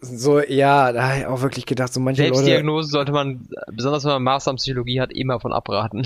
[0.02, 2.36] so, ja, da habe ich auch wirklich gedacht, so manche Leute.
[2.36, 6.06] Selbstdiagnose sollte man, besonders wenn man Master in Psychologie hat, immer von abraten.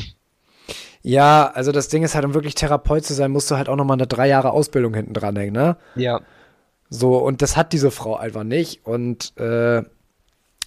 [1.01, 3.75] Ja, also das Ding ist halt, um wirklich Therapeut zu sein, musst du halt auch
[3.75, 5.77] nochmal eine drei Jahre Ausbildung hinten dranhängen, ne?
[5.95, 6.21] Ja.
[6.89, 8.85] So, und das hat diese Frau einfach nicht.
[8.85, 9.83] Und äh,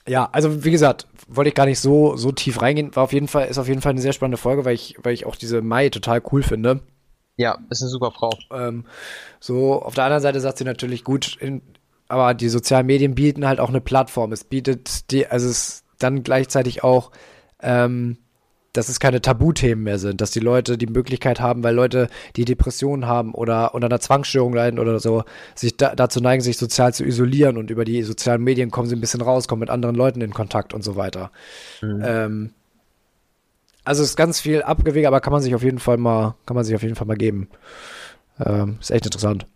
[0.08, 2.94] ja, also wie gesagt, wollte ich gar nicht so, so tief reingehen.
[2.96, 5.14] War auf jeden Fall, ist auf jeden Fall eine sehr spannende Folge, weil ich, weil
[5.14, 6.80] ich auch diese Mai total cool finde.
[7.36, 8.30] Ja, ist eine super Frau.
[8.52, 8.84] Ähm,
[9.38, 11.62] so, auf der anderen Seite sagt sie natürlich gut, in,
[12.08, 14.32] aber die sozialen Medien bieten halt auch eine Plattform.
[14.32, 17.12] Es bietet die, also es ist dann gleichzeitig auch,
[17.62, 18.18] ähm,
[18.72, 22.44] dass es keine Tabuthemen mehr sind, dass die Leute die Möglichkeit haben, weil Leute, die
[22.44, 25.24] Depressionen haben oder unter einer Zwangsstörung leiden oder so,
[25.54, 28.94] sich da, dazu neigen, sich sozial zu isolieren und über die sozialen Medien kommen sie
[28.96, 31.32] ein bisschen raus, kommen mit anderen Leuten in Kontakt und so weiter.
[32.04, 32.54] Ähm,
[33.84, 36.64] also ist ganz viel abgewegt, aber kann man sich auf jeden Fall mal, kann man
[36.64, 37.48] sich auf jeden Fall mal geben.
[38.44, 39.46] Ähm, ist echt interessant.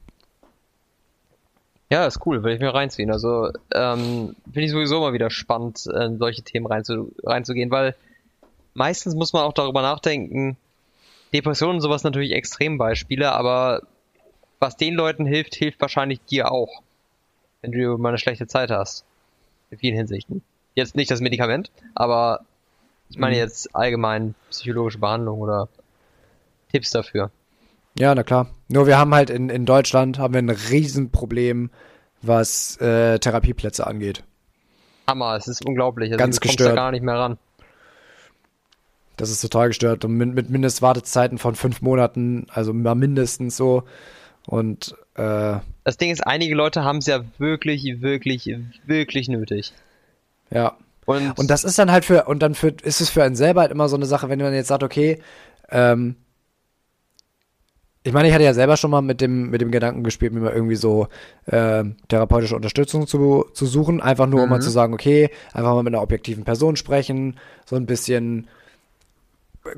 [1.90, 3.10] Ja, ist cool, will ich mir reinziehen.
[3.10, 7.94] Also, ähm, finde ich sowieso mal wieder spannend, in solche Themen reinzu, reinzugehen, weil
[8.72, 10.56] meistens muss man auch darüber nachdenken,
[11.32, 13.82] Depressionen und sowas natürlich Extrembeispiele, aber
[14.60, 16.82] was den Leuten hilft, hilft wahrscheinlich dir auch.
[17.60, 19.04] Wenn du mal eine schlechte Zeit hast.
[19.70, 20.42] In vielen Hinsichten.
[20.74, 22.44] Jetzt nicht das Medikament, aber
[23.10, 23.40] ich meine Mhm.
[23.42, 25.68] jetzt allgemein psychologische Behandlung oder
[26.72, 27.30] Tipps dafür.
[27.98, 28.48] Ja, na klar.
[28.68, 31.70] Nur wir haben halt in, in Deutschland haben wir ein Riesenproblem,
[32.22, 34.24] was äh, Therapieplätze angeht.
[35.06, 36.10] Hammer, es ist unglaublich.
[36.10, 36.70] Also Ganz du gestört.
[36.70, 37.38] da gar nicht mehr ran.
[39.16, 40.04] Das ist total gestört.
[40.04, 43.84] Und mit, mit Mindestwartezeiten von fünf Monaten, also mal mindestens so.
[44.46, 48.50] Und äh, Das Ding ist, einige Leute haben es ja wirklich, wirklich,
[48.86, 49.72] wirklich nötig.
[50.50, 50.76] ja.
[51.06, 53.62] Und, Und das ist dann halt für, und dann für, ist es für einen selber
[53.62, 55.20] halt immer so eine Sache, wenn man jetzt sagt, okay,
[55.70, 56.16] ähm,
[58.06, 60.40] ich meine, ich hatte ja selber schon mal mit dem, mit dem Gedanken gespielt, mir
[60.40, 61.08] mal irgendwie so
[61.50, 64.62] ähm, therapeutische Unterstützung zu, zu suchen, einfach nur, um mal Mhm.
[64.62, 68.46] zu sagen, okay, einfach mal mit einer objektiven Person sprechen, so ein bisschen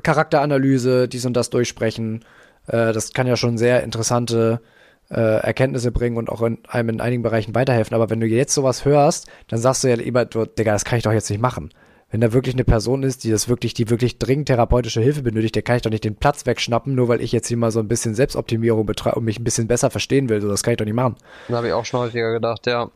[0.03, 2.25] Charakteranalyse, dies und das durchsprechen.
[2.67, 4.61] Äh, das kann ja schon sehr interessante
[5.09, 7.95] äh, Erkenntnisse bringen und auch in einem in einigen Bereichen weiterhelfen.
[7.95, 10.97] Aber wenn du jetzt sowas hörst, dann sagst du ja lieber, du, Digga, das kann
[10.97, 11.71] ich doch jetzt nicht machen.
[12.09, 15.55] Wenn da wirklich eine Person ist, die das wirklich, die wirklich dringend therapeutische Hilfe benötigt,
[15.55, 17.79] der kann ich doch nicht den Platz wegschnappen, nur weil ich jetzt hier mal so
[17.81, 20.39] ein bisschen Selbstoptimierung betreibe und mich ein bisschen besser verstehen will.
[20.41, 21.15] So, das kann ich doch nicht machen.
[21.49, 22.89] da habe ich auch schon häufiger gedacht, ja.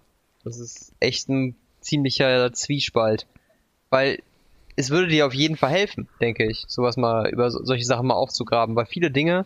[0.46, 3.28] Das ist echt ein ziemlicher Zwiespalt.
[3.90, 4.20] Weil
[4.78, 8.08] es würde dir auf jeden Fall helfen, denke ich, sowas mal über so- solche Sachen
[8.08, 8.76] mal aufzugraben.
[8.78, 9.46] Weil viele Dinge,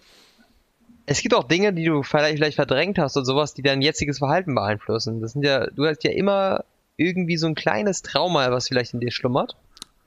[1.05, 4.19] es gibt auch Dinge, die du vielleicht, vielleicht verdrängt hast und sowas, die dein jetziges
[4.19, 5.21] Verhalten beeinflussen.
[5.21, 6.65] Das sind ja, du hast ja immer
[6.97, 9.55] irgendwie so ein kleines Trauma, was vielleicht in dir schlummert.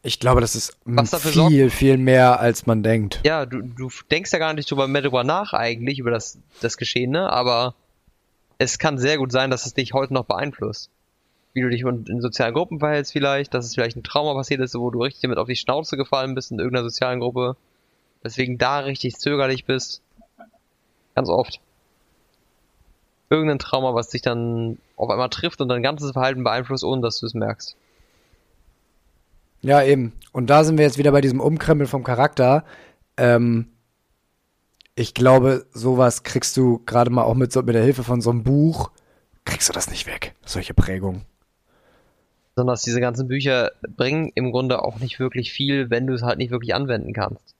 [0.02, 0.76] Ich glaube, das ist
[1.18, 3.20] viel, viel mehr, als man denkt.
[3.24, 6.76] Ja, du, du denkst ja gar nicht drüber, mehr drüber nach eigentlich, über das, das
[6.76, 7.74] Geschehene, aber
[8.58, 10.90] es kann sehr gut sein, dass es dich heute noch beeinflusst.
[11.52, 14.60] Wie du dich in, in sozialen Gruppen verhältst vielleicht, dass es vielleicht ein Trauma passiert
[14.60, 17.56] ist, wo du richtig damit auf die Schnauze gefallen bist in irgendeiner sozialen Gruppe.
[18.22, 20.02] Deswegen da richtig zögerlich bist.
[21.18, 21.58] Ganz oft.
[23.28, 27.18] Irgendein Trauma, was dich dann auf einmal trifft und dein ganzes Verhalten beeinflusst, ohne dass
[27.18, 27.74] du es merkst.
[29.60, 30.12] Ja, eben.
[30.30, 32.62] Und da sind wir jetzt wieder bei diesem Umkrempeln vom Charakter.
[33.16, 33.66] Ähm,
[34.94, 38.30] ich glaube, sowas kriegst du gerade mal auch mit, so, mit der Hilfe von so
[38.30, 38.92] einem Buch,
[39.44, 40.36] kriegst du das nicht weg.
[40.46, 41.22] Solche Prägungen.
[42.54, 46.38] Besonders diese ganzen Bücher bringen im Grunde auch nicht wirklich viel, wenn du es halt
[46.38, 47.57] nicht wirklich anwenden kannst.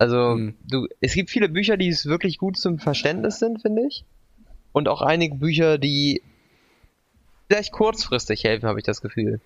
[0.00, 0.54] Also, Hm.
[0.66, 4.06] du, es gibt viele Bücher, die es wirklich gut zum Verständnis sind, finde ich.
[4.72, 6.22] Und auch einige Bücher, die
[7.48, 9.40] vielleicht kurzfristig helfen, habe ich das Gefühl.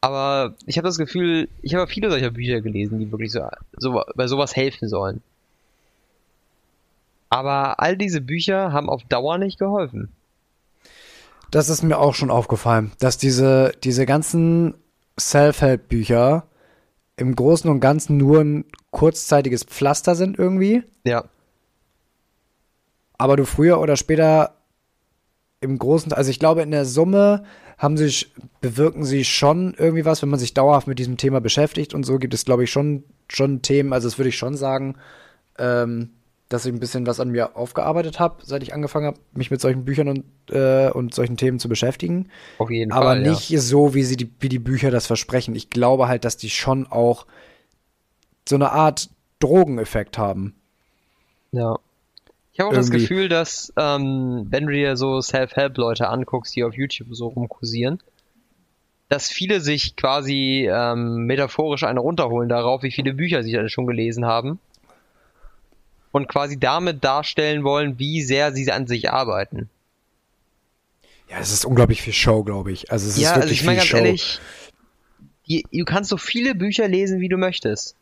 [0.00, 4.02] Aber ich habe das Gefühl, ich habe viele solcher Bücher gelesen, die wirklich so, so
[4.16, 5.22] bei sowas helfen sollen.
[7.30, 10.08] Aber all diese Bücher haben auf Dauer nicht geholfen.
[11.52, 14.74] Das ist mir auch schon aufgefallen, dass diese, diese ganzen
[15.16, 16.47] Self-Help-Bücher
[17.18, 21.24] im Großen und Ganzen nur ein kurzzeitiges Pflaster sind irgendwie, Ja.
[23.18, 24.54] aber du früher oder später
[25.60, 27.44] im Großen, also ich glaube in der Summe
[27.76, 31.94] haben sich, bewirken sie schon irgendwie was, wenn man sich dauerhaft mit diesem Thema beschäftigt
[31.94, 34.96] und so gibt es, glaube ich, schon, schon Themen, also das würde ich schon sagen,
[35.58, 36.10] ähm,
[36.48, 39.60] dass ich ein bisschen was an mir aufgearbeitet habe, seit ich angefangen habe, mich mit
[39.60, 42.30] solchen Büchern und, äh, und solchen Themen zu beschäftigen.
[42.56, 43.22] Auf jeden Aber Fall.
[43.22, 43.30] ja.
[43.30, 45.54] nicht so, wie sie die, wie die Bücher das versprechen.
[45.54, 47.26] Ich glaube halt, dass die schon auch
[48.48, 50.54] so eine Art Drogeneffekt haben.
[51.52, 51.78] Ja.
[52.52, 53.02] Ich habe auch das Irgendwie.
[53.02, 58.00] Gefühl, dass, ähm, wenn du dir so Self-Help-Leute anguckst, die auf YouTube so rumkursieren,
[59.08, 63.86] dass viele sich quasi ähm, metaphorisch eine runterholen darauf, wie viele Bücher sie alle schon
[63.86, 64.58] gelesen haben.
[66.18, 69.68] Und quasi damit darstellen wollen, wie sehr sie an sich arbeiten.
[71.30, 72.90] Ja, es ist unglaublich viel Show, glaube ich.
[72.90, 74.06] Also es ja, ist also wirklich ich meine viel ganz Show.
[74.06, 74.40] ehrlich,
[75.46, 77.94] die, du kannst so viele Bücher lesen, wie du möchtest.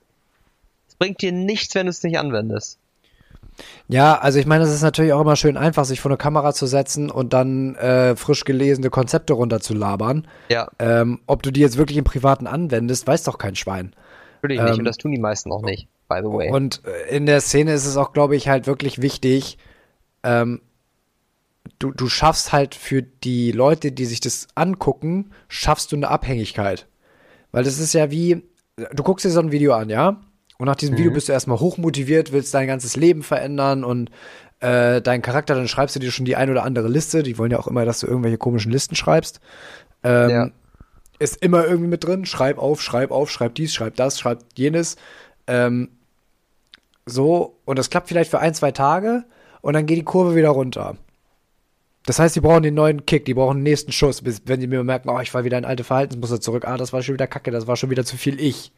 [0.89, 2.79] Es bringt dir nichts, wenn du es nicht anwendest.
[3.89, 6.55] Ja, also ich meine, es ist natürlich auch immer schön einfach, sich vor eine Kamera
[6.55, 10.27] zu setzen und dann äh, frisch gelesene Konzepte runterzulabern.
[10.49, 13.95] Ja, Ähm, ob du die jetzt wirklich im Privaten anwendest, weiß doch kein Schwein.
[14.43, 14.73] natürlich nicht.
[14.73, 16.51] Ähm, Und das tun die meisten auch nicht, by the way.
[16.51, 19.59] Und äh, in der Szene ist es auch, glaube ich, halt wirklich wichtig,
[20.23, 20.61] ähm,
[21.79, 26.87] du, du schaffst halt für die Leute, die sich das angucken, schaffst du eine Abhängigkeit.
[27.53, 28.43] Weil das ist ja wie,
[28.77, 30.21] du guckst dir so ein Video an, ja?
[30.59, 34.11] Und nach diesem Video bist du erstmal hochmotiviert, willst dein ganzes Leben verändern und
[34.61, 37.23] äh, deinen Charakter, dann schreibst du dir schon die ein oder andere Liste.
[37.23, 39.41] Die wollen ja auch immer, dass du irgendwelche komischen Listen schreibst.
[40.03, 40.51] Ähm, Ja.
[41.19, 42.27] Ist immer irgendwie mit drin.
[42.27, 44.97] Schreib auf, schreib auf, schreib dies, schreib das, schreib jenes.
[45.47, 45.89] Ähm,
[47.07, 49.25] so, und das klappt vielleicht für ein, zwei Tage
[49.63, 50.97] und dann geht die Kurve wieder runter.
[52.05, 54.67] Das heißt, die brauchen den neuen Kick, die brauchen den nächsten Schuss, bis wenn die
[54.67, 57.27] mir merken, oh, ich war wieder in alte Verhaltensmuster zurück, ah, das war schon wieder
[57.27, 58.73] kacke, das war schon wieder zu viel ich.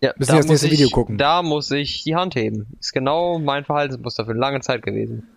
[0.00, 1.16] Ja, Müssen wir das nächste ich, Video gucken.
[1.16, 2.66] Da muss ich die Hand heben.
[2.78, 5.28] Ist genau mein Verhaltensmuster für lange Zeit gewesen.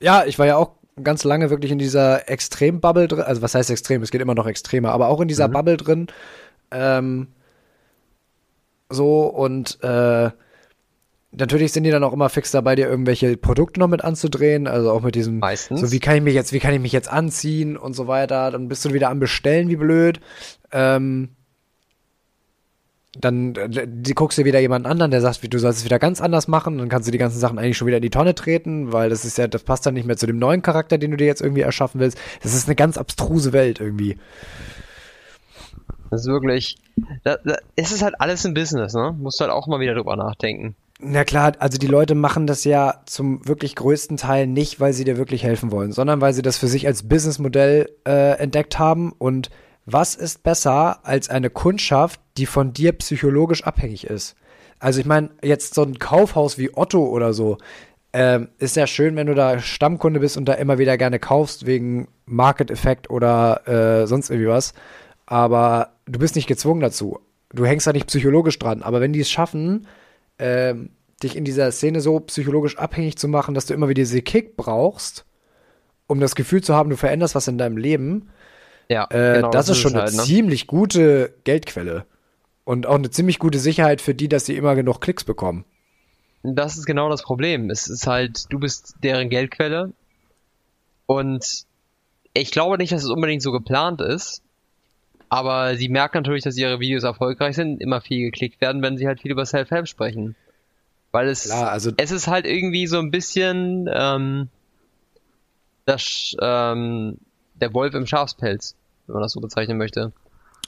[0.00, 3.70] Ja, ich war ja auch ganz lange wirklich in dieser Extrem-Bubble drin, also was heißt
[3.70, 5.52] extrem, es geht immer noch extremer, aber auch in dieser mhm.
[5.52, 6.06] Bubble drin.
[6.72, 7.28] Ähm,
[8.92, 10.30] so und äh,
[11.32, 14.90] natürlich sind die dann auch immer fix dabei, dir irgendwelche Produkte noch mit anzudrehen, also
[14.92, 15.80] auch mit diesem, Meistens.
[15.80, 18.50] so wie kann ich mich jetzt, wie kann ich mich jetzt anziehen und so weiter.
[18.50, 20.20] Dann bist du wieder am Bestellen, wie blöd.
[20.70, 21.30] Ähm,
[23.18, 23.52] dann
[23.86, 26.78] die guckst du wieder jemand anderen, der sagt, du sollst es wieder ganz anders machen,
[26.78, 29.26] dann kannst du die ganzen Sachen eigentlich schon wieder in die Tonne treten, weil das
[29.26, 31.42] ist ja, das passt dann nicht mehr zu dem neuen Charakter, den du dir jetzt
[31.42, 32.16] irgendwie erschaffen willst.
[32.42, 34.16] Das ist eine ganz abstruse Welt irgendwie.
[36.12, 36.76] Das ist wirklich,
[37.24, 39.16] da, da, es ist halt alles ein Business, ne?
[39.18, 40.76] Musst halt auch mal wieder drüber nachdenken.
[41.00, 45.04] Na klar, also die Leute machen das ja zum wirklich größten Teil nicht, weil sie
[45.04, 49.12] dir wirklich helfen wollen, sondern weil sie das für sich als Businessmodell äh, entdeckt haben
[49.16, 49.48] und
[49.86, 54.36] was ist besser als eine Kundschaft, die von dir psychologisch abhängig ist?
[54.78, 57.56] Also ich meine, jetzt so ein Kaufhaus wie Otto oder so,
[58.12, 61.64] ähm, ist ja schön, wenn du da Stammkunde bist und da immer wieder gerne kaufst
[61.64, 64.74] wegen Market-Effekt oder äh, sonst irgendwie was.
[65.32, 67.18] Aber du bist nicht gezwungen dazu.
[67.54, 68.82] Du hängst da nicht psychologisch dran.
[68.82, 69.86] Aber wenn die es schaffen,
[70.38, 70.90] ähm,
[71.22, 74.58] dich in dieser Szene so psychologisch abhängig zu machen, dass du immer wieder diese Kick
[74.58, 75.24] brauchst,
[76.06, 78.28] um das Gefühl zu haben, du veränderst was in deinem Leben,
[78.90, 80.22] ja, äh, genau, das, das, ist schon halt, eine ne?
[80.22, 82.04] ziemlich gute Geldquelle.
[82.64, 85.64] Und auch eine ziemlich gute Sicherheit für die, dass sie immer genug Klicks bekommen.
[86.42, 87.70] Das ist genau das Problem.
[87.70, 89.94] Es ist halt, du bist deren Geldquelle.
[91.06, 91.64] Und
[92.34, 94.42] ich glaube nicht, dass es unbedingt so geplant ist.
[95.32, 99.06] Aber sie merken natürlich, dass ihre Videos erfolgreich sind, immer viel geklickt werden, wenn sie
[99.06, 100.36] halt viel über Self-Help sprechen.
[101.10, 104.48] Weil es, Klar, also es ist halt irgendwie so ein bisschen ähm,
[105.86, 107.16] das, ähm,
[107.54, 108.74] der Wolf im Schafspelz
[109.06, 110.12] wenn man das so bezeichnen möchte.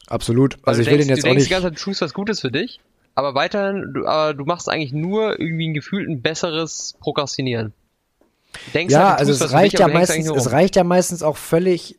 [0.07, 0.55] Absolut.
[0.63, 1.47] Also, also ich will den jetzt du auch nicht.
[1.47, 2.81] Die ganze Zeit, du tust was Gutes für dich,
[3.15, 7.73] aber weiterhin, du, aber du machst eigentlich nur irgendwie ein gefühlt ein besseres Prokrastinieren.
[8.53, 11.37] Du denkst ja, halt, also es reicht dich, ja meistens, es reicht ja meistens auch
[11.37, 11.99] völlig,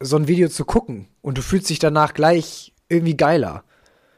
[0.00, 3.64] so ein Video zu gucken und du fühlst dich danach gleich irgendwie geiler.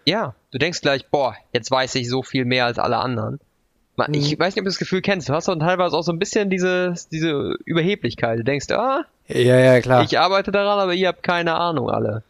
[0.06, 3.40] Ja, du denkst gleich, boah, jetzt weiß ich so viel mehr als alle anderen.
[3.96, 4.40] Man, Ich mhm.
[4.40, 5.28] weiß nicht, ob du das Gefühl kennst.
[5.28, 8.38] Du hast doch teilweise auch so ein bisschen diese, diese Überheblichkeit.
[8.38, 10.02] Du denkst, ah, ja, ja, klar.
[10.04, 12.22] Ich arbeite daran, aber ihr habt keine Ahnung alle.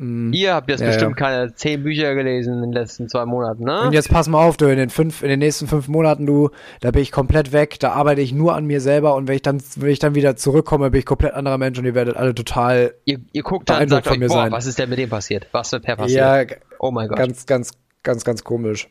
[0.00, 0.32] Mm.
[0.32, 1.26] Ihr habt jetzt ja, bestimmt ja.
[1.26, 3.82] keine zehn Bücher gelesen in den letzten zwei Monaten, ne?
[3.82, 6.50] Und jetzt pass mal auf, du, in den fünf, in den nächsten fünf Monaten, du,
[6.80, 9.42] da bin ich komplett weg, da arbeite ich nur an mir selber und wenn ich
[9.42, 12.32] dann, wenn ich dann wieder zurückkomme, bin ich komplett anderer Mensch und ihr werdet alle
[12.32, 14.52] total Ihr, ihr guckt dann und sagt euch, boah, sein.
[14.52, 15.48] was ist denn mit dem passiert?
[15.50, 16.50] Was mit Per passiert?
[16.50, 17.18] Ja, oh mein Gott.
[17.18, 17.72] Ganz, ganz,
[18.04, 18.88] ganz, ganz komisch.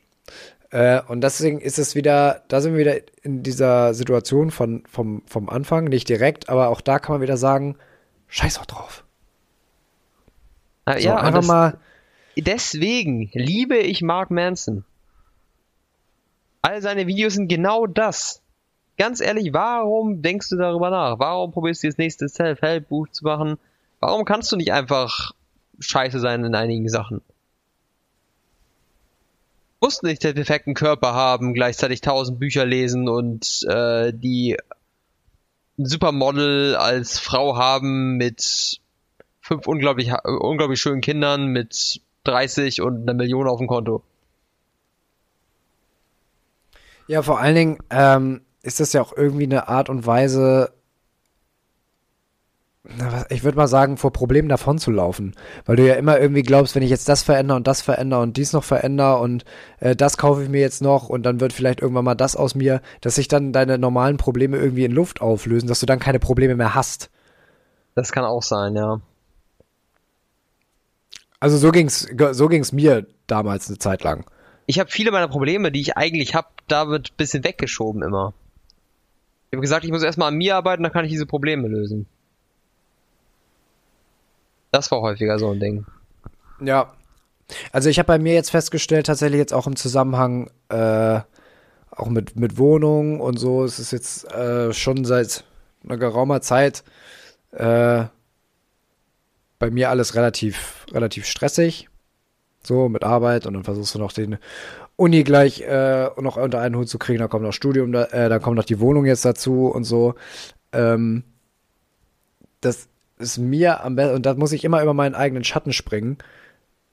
[0.71, 5.23] Äh, und deswegen ist es wieder, da sind wir wieder in dieser Situation von, vom,
[5.25, 7.77] vom Anfang, nicht direkt, aber auch da kann man wieder sagen,
[8.27, 9.05] scheiß auch drauf.
[10.87, 11.77] Ah, so, ja, einfach mal.
[12.37, 14.85] Deswegen liebe ich Mark Manson.
[16.61, 18.41] All seine Videos sind genau das.
[18.97, 21.19] Ganz ehrlich, warum denkst du darüber nach?
[21.19, 23.57] Warum probierst du das nächste Self-Help-Buch zu machen?
[23.99, 25.31] Warum kannst du nicht einfach
[25.79, 27.21] scheiße sein in einigen Sachen?
[29.81, 34.57] musst nicht den perfekten Körper haben, gleichzeitig tausend Bücher lesen und äh, die
[35.77, 38.79] ein Supermodel als Frau haben mit
[39.47, 44.03] fünf unglaublich, unglaublich schönen Kindern mit 30 und einer Million auf dem Konto.
[47.07, 50.73] Ja, vor allen Dingen ähm, ist das ja auch irgendwie eine Art und Weise,
[53.29, 55.33] ich würde mal sagen, vor Problemen davon zu laufen.
[55.65, 58.35] Weil du ja immer irgendwie glaubst, wenn ich jetzt das verändere und das verändere und
[58.35, 59.45] dies noch verändere und
[59.79, 62.53] äh, das kaufe ich mir jetzt noch und dann wird vielleicht irgendwann mal das aus
[62.53, 66.19] mir, dass sich dann deine normalen Probleme irgendwie in Luft auflösen, dass du dann keine
[66.19, 67.09] Probleme mehr hast.
[67.95, 68.99] Das kann auch sein, ja.
[71.39, 74.25] Also so ging's, so ging's mir damals eine Zeit lang.
[74.65, 78.33] Ich habe viele meiner Probleme, die ich eigentlich habe, da wird ein bisschen weggeschoben immer.
[79.49, 82.05] Ich habe gesagt, ich muss erstmal an mir arbeiten, dann kann ich diese Probleme lösen.
[84.71, 85.85] Das war häufiger so ein Ding.
[86.59, 86.93] Ja.
[87.71, 91.21] Also ich habe bei mir jetzt festgestellt, tatsächlich jetzt auch im Zusammenhang äh,
[91.91, 95.45] auch mit, mit Wohnungen und so, es ist jetzt äh, schon seit
[95.83, 96.83] einer geraumer Zeit
[97.51, 98.05] äh,
[99.59, 101.89] bei mir alles relativ, relativ stressig.
[102.63, 104.37] So, mit Arbeit und dann versuchst du noch den
[104.97, 108.29] Uni gleich äh, noch unter einen Hut zu kriegen, dann kommt noch Studium, da, äh,
[108.29, 110.15] dann kommt noch die Wohnung jetzt dazu und so.
[110.73, 111.23] Ähm,
[112.59, 112.89] das
[113.19, 116.17] ist mir am besten, und da muss ich immer über meinen eigenen Schatten springen,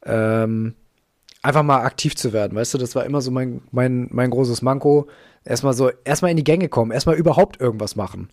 [0.05, 0.75] ähm,
[1.43, 4.63] einfach mal aktiv zu werden, weißt du, das war immer so mein, mein, mein großes
[4.63, 5.09] Manko.
[5.45, 8.31] Erstmal so, erstmal in die Gänge kommen, erstmal überhaupt irgendwas machen.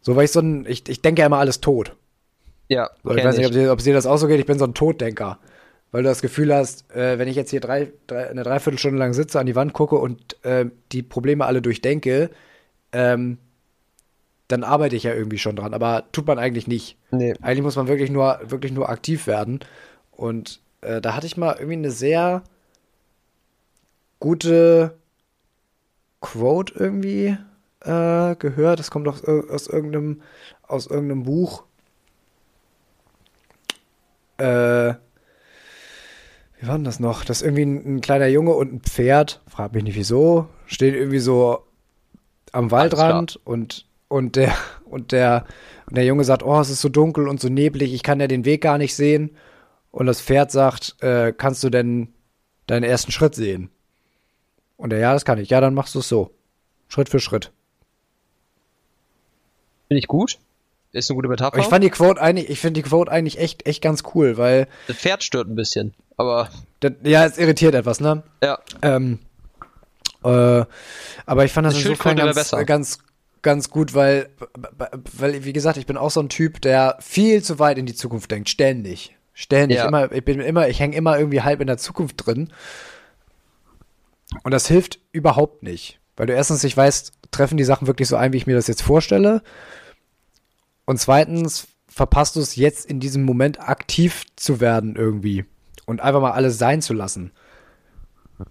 [0.00, 1.96] So, weil ich so ein, ich, ich denke ja immer alles tot.
[2.72, 2.90] Ja.
[3.04, 4.64] So, ich weiß nicht, ob dir, ob dir das auch so geht, ich bin so
[4.64, 5.38] ein Toddenker.
[5.90, 9.12] Weil du das Gefühl hast, äh, wenn ich jetzt hier drei, drei, eine Dreiviertelstunde lang
[9.12, 12.30] sitze, an die Wand gucke und äh, die Probleme alle durchdenke,
[12.92, 13.36] ähm,
[14.48, 15.74] dann arbeite ich ja irgendwie schon dran.
[15.74, 16.96] Aber tut man eigentlich nicht.
[17.10, 17.34] Nee.
[17.42, 19.60] Eigentlich muss man wirklich nur, wirklich nur aktiv werden.
[20.10, 22.42] Und äh, da hatte ich mal irgendwie eine sehr
[24.18, 24.94] gute
[26.20, 27.36] Quote irgendwie
[27.80, 28.78] äh, gehört.
[28.78, 30.22] Das kommt aus, aus irgendeinem,
[30.62, 31.64] aus irgendeinem Buch.
[34.42, 34.94] Äh,
[36.60, 37.24] wie war denn das noch?
[37.24, 40.94] Das ist irgendwie ein, ein, kleiner Junge und ein Pferd, frag mich nicht wieso, stehen
[40.94, 41.64] irgendwie so
[42.50, 44.52] am Waldrand und, und der,
[44.84, 45.44] und der,
[45.86, 48.26] und der Junge sagt, oh, es ist so dunkel und so neblig, ich kann ja
[48.26, 49.36] den Weg gar nicht sehen.
[49.90, 52.08] Und das Pferd sagt, äh, kannst du denn
[52.66, 53.70] deinen ersten Schritt sehen?
[54.76, 55.50] Und er, ja, das kann ich.
[55.50, 56.30] Ja, dann machst du es so.
[56.88, 57.52] Schritt für Schritt.
[59.88, 60.38] Finde ich gut.
[60.92, 61.58] Ist eine gute Metapher.
[61.58, 64.68] ich fand die Quote eigentlich, ich finde die Quote eigentlich echt, echt ganz cool, weil.
[64.86, 66.50] Das Pferd stört ein bisschen, aber.
[66.80, 68.22] Das, ja, es irritiert etwas, ne?
[68.42, 68.58] Ja.
[68.82, 69.18] Ähm,
[70.22, 70.64] äh,
[71.26, 72.98] aber ich fand das, das insofern ganz, ganz,
[73.40, 74.28] ganz gut, weil,
[75.12, 77.94] weil, wie gesagt, ich bin auch so ein Typ, der viel zu weit in die
[77.94, 79.16] Zukunft denkt, ständig.
[79.32, 79.78] Ständig.
[79.78, 79.88] Ja.
[79.88, 82.52] Immer, ich bin immer, ich hänge immer irgendwie halb in der Zukunft drin.
[84.42, 85.98] Und das hilft überhaupt nicht.
[86.16, 88.66] Weil du erstens nicht weißt, treffen die Sachen wirklich so ein, wie ich mir das
[88.66, 89.42] jetzt vorstelle.
[90.84, 95.44] Und zweitens verpasst du es jetzt in diesem Moment aktiv zu werden irgendwie.
[95.86, 97.32] Und einfach mal alles sein zu lassen.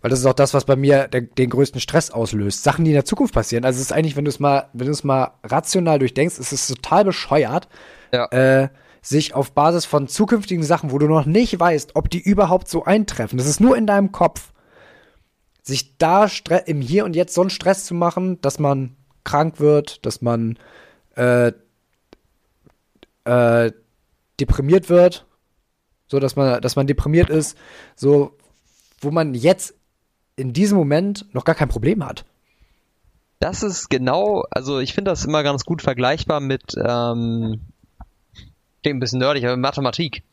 [0.01, 2.63] Weil das ist auch das, was bei mir der, den größten Stress auslöst.
[2.63, 3.65] Sachen, die in der Zukunft passieren.
[3.65, 6.51] Also es ist eigentlich, wenn du es mal, wenn du es mal rational durchdenkst, ist
[6.51, 7.67] es total bescheuert,
[8.13, 8.25] ja.
[8.27, 8.69] äh,
[9.01, 12.85] sich auf Basis von zukünftigen Sachen, wo du noch nicht weißt, ob die überhaupt so
[12.85, 13.37] eintreffen.
[13.37, 14.51] Das ist nur in deinem Kopf
[15.63, 16.27] sich da
[16.65, 20.57] im Hier und Jetzt so einen Stress zu machen, dass man krank wird, dass man
[21.15, 21.51] äh,
[23.25, 23.71] äh,
[24.39, 25.25] deprimiert wird,
[26.07, 27.57] so dass man, dass man deprimiert ist,
[27.95, 28.37] so
[28.99, 29.75] wo man jetzt
[30.35, 32.25] in diesem Moment noch gar kein Problem hat.
[33.39, 37.59] Das ist genau, also ich finde das immer ganz gut vergleichbar mit, ähm,
[38.85, 40.23] ein bisschen nerdig, aber Mathematik.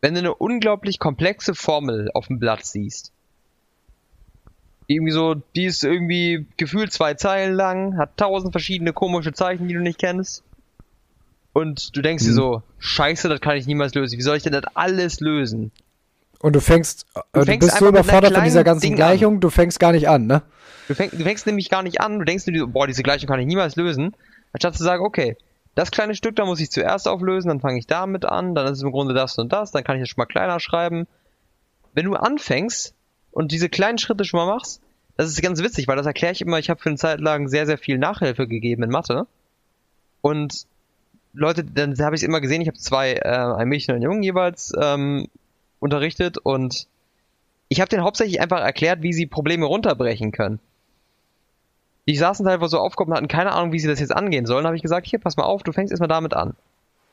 [0.00, 3.12] Wenn du eine unglaublich komplexe Formel auf dem Blatt siehst,
[4.86, 9.74] irgendwie so, die ist irgendwie gefühlt zwei Zeilen lang, hat tausend verschiedene komische Zeichen, die
[9.74, 10.42] du nicht kennst.
[11.52, 12.30] Und du denkst hm.
[12.30, 14.18] dir so, scheiße, das kann ich niemals lösen.
[14.18, 15.72] Wie soll ich denn das alles lösen?
[16.40, 19.34] Und du fängst, du, äh, fängst du bist so überfordert von dieser ganzen Ding Gleichung,
[19.34, 19.40] an.
[19.40, 20.42] du fängst gar nicht an, ne?
[20.88, 23.40] Du fängst, du fängst nämlich gar nicht an, du denkst dir, boah, diese Gleichung kann
[23.40, 24.16] ich niemals lösen.
[24.52, 25.36] Anstatt zu sagen, okay,
[25.74, 28.78] das kleine Stück, da muss ich zuerst auflösen, dann fange ich damit an, dann ist
[28.78, 31.06] es im Grunde das und das, dann kann ich das schon mal kleiner schreiben.
[31.92, 32.94] Wenn du anfängst,
[33.32, 34.80] und diese kleinen Schritte schon mal machst,
[35.16, 37.48] das ist ganz witzig, weil das erkläre ich immer, ich habe für eine Zeit lang
[37.48, 39.26] sehr, sehr viel Nachhilfe gegeben in Mathe.
[40.20, 40.66] Und
[41.32, 44.04] Leute, dann habe ich es immer gesehen, ich habe zwei, äh, ein Mädchen und einen
[44.04, 45.28] Jungen jeweils ähm,
[45.78, 46.86] unterrichtet und
[47.68, 50.58] ich habe denen hauptsächlich einfach erklärt, wie sie Probleme runterbrechen können.
[52.08, 54.66] Die saßen teilweise so aufgekommen und hatten keine Ahnung, wie sie das jetzt angehen sollen.
[54.66, 56.56] habe ich gesagt, hier, pass mal auf, du fängst erstmal damit an.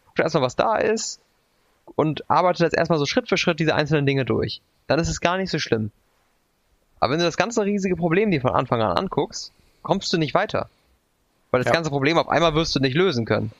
[0.07, 1.20] Guck erstmal, was da ist
[1.95, 5.22] und arbeite jetzt erstmal so Schritt für Schritt diese einzelnen Dinge durch dann ist es
[5.22, 5.91] gar nicht so schlimm.
[6.99, 9.51] Aber wenn du das ganze riesige Problem dir von Anfang an anguckst,
[9.84, 10.70] kommst du nicht weiter.
[11.51, 11.74] Weil das ja.
[11.74, 13.51] ganze Problem auf einmal wirst du nicht lösen können.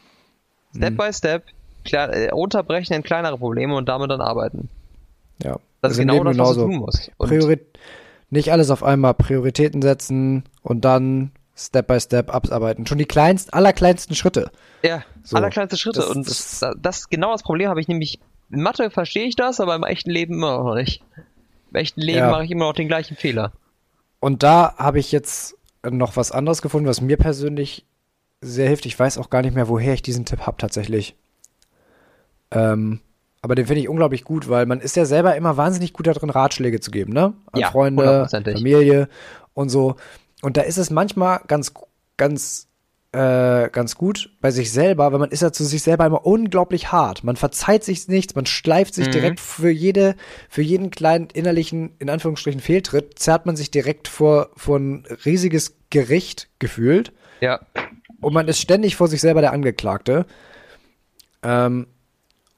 [0.78, 0.98] Step mhm.
[0.98, 1.44] by Step
[1.84, 4.70] klar, äh, runterbrechen in kleinere Probleme und damit dann arbeiten.
[5.44, 5.58] Ja.
[5.82, 7.12] Das ist genau das, was du tun musst.
[7.18, 7.78] Priorit
[8.30, 12.86] nicht alles auf einmal, Prioritäten setzen und dann Step by Step abarbeiten.
[12.86, 14.52] Schon die kleinsten, allerkleinsten Schritte.
[14.84, 15.38] Ja, so.
[15.38, 16.02] allerkleinste Schritte.
[16.02, 18.20] Das, und das, das, genau das Problem habe ich nämlich
[18.50, 21.02] in Mathe verstehe ich das, aber im echten Leben immer noch nicht.
[21.72, 22.32] Im echten Leben ja.
[22.32, 23.52] mache ich immer noch den gleichen Fehler.
[24.20, 25.56] Und da habe ich jetzt
[25.90, 27.86] noch was anderes gefunden, was mir persönlich
[28.42, 28.86] sehr hilft.
[28.86, 31.16] Ich weiß auch gar nicht mehr, woher ich diesen Tipp habe tatsächlich.
[32.52, 33.02] Ähm,
[33.42, 36.30] aber den finde ich unglaublich gut, weil man ist ja selber immer wahnsinnig gut darin,
[36.30, 37.34] Ratschläge zu geben, ne?
[37.52, 39.10] An ja, Freunde, Familie
[39.54, 39.96] und so.
[40.42, 41.74] Und da ist es manchmal ganz,
[42.18, 42.68] ganz
[43.14, 46.92] äh, ganz gut bei sich selber, weil man ist ja zu sich selber immer unglaublich
[46.92, 47.24] hart.
[47.24, 49.12] Man verzeiht sich nichts, man schleift sich mhm.
[49.12, 50.16] direkt für jede,
[50.50, 55.78] für jeden kleinen innerlichen, in Anführungsstrichen, Fehltritt, zerrt man sich direkt vor, vor ein riesiges
[55.90, 57.14] Gericht gefühlt.
[57.40, 57.62] Ja.
[58.22, 60.26] Und man ist ständig vor sich selber der Angeklagte.
[61.44, 61.88] Ähm,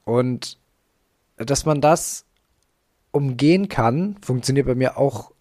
[0.04, 0.58] und
[1.36, 2.24] dass man das
[3.12, 5.32] umgehen kann, funktioniert bei mir auch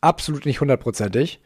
[0.00, 1.40] absolut nicht hundertprozentig.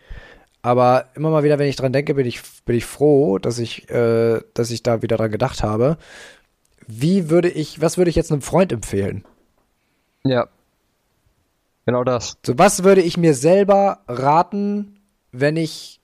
[0.62, 3.88] Aber immer mal wieder, wenn ich dran denke, bin ich, bin ich froh, dass ich,
[3.90, 5.98] äh, dass ich da wieder dran gedacht habe.
[6.86, 9.24] Wie würde ich, was würde ich jetzt einem Freund empfehlen?
[10.24, 10.48] Ja.
[11.86, 12.36] Genau das.
[12.44, 15.00] So, was würde ich mir selber raten,
[15.32, 16.00] wenn ich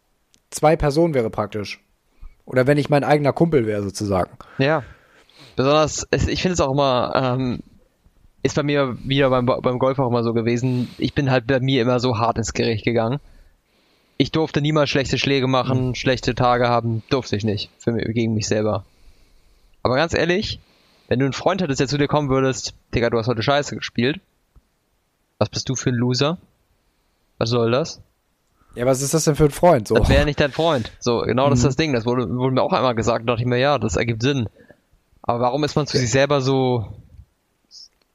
[0.50, 1.83] zwei Personen wäre praktisch?
[2.46, 4.30] Oder wenn ich mein eigener Kumpel wäre, sozusagen.
[4.58, 4.82] Ja.
[5.56, 7.60] Besonders, ich finde es auch immer, ähm,
[8.42, 10.90] ist bei mir wieder beim, beim Golf auch immer so gewesen.
[10.98, 13.18] Ich bin halt bei mir immer so hart ins Gericht gegangen
[14.18, 15.94] Ich durfte niemals schlechte Schläge machen, mhm.
[15.94, 17.70] schlechte Tage haben, durfte ich nicht.
[17.78, 18.84] Für mich, gegen mich selber.
[19.82, 20.60] Aber ganz ehrlich,
[21.08, 23.76] wenn du einen Freund hättest, der zu dir kommen würdest, Digga, du hast heute Scheiße
[23.76, 24.20] gespielt.
[25.38, 26.38] Was bist du für ein Loser?
[27.38, 28.00] Was soll das?
[28.74, 29.88] Ja, was ist das denn für ein Freund?
[29.88, 29.94] So?
[29.94, 30.92] Das wäre nicht dein Freund.
[30.98, 31.50] So, genau mhm.
[31.50, 31.68] das ist mhm.
[31.68, 31.92] das Ding.
[31.92, 33.28] Das wurde, wurde mir auch einmal gesagt.
[33.28, 34.48] Da dachte ich mir, ja, das ergibt Sinn.
[35.22, 36.86] Aber warum ist man zu sich selber so,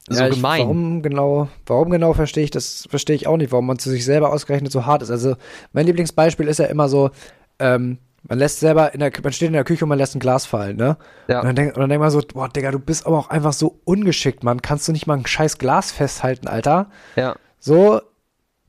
[0.08, 0.60] so ja, gemein?
[0.60, 3.90] Ich, warum genau, warum genau verstehe ich das, verstehe ich auch nicht, warum man zu
[3.90, 5.10] sich selber ausgerechnet so hart ist.
[5.10, 5.34] Also,
[5.72, 7.10] mein Lieblingsbeispiel ist ja immer so,
[7.58, 7.98] ähm,
[8.28, 10.46] man lässt selber in der, man steht in der Küche und man lässt ein Glas
[10.46, 10.98] fallen, ne?
[11.26, 11.40] Ja.
[11.40, 13.52] Und dann, denk, und dann denkt man so, boah, Digga, du bist aber auch einfach
[13.52, 14.62] so ungeschickt, Mann.
[14.62, 16.90] Kannst du nicht mal ein scheiß Glas festhalten, Alter?
[17.16, 17.34] Ja.
[17.58, 18.02] So,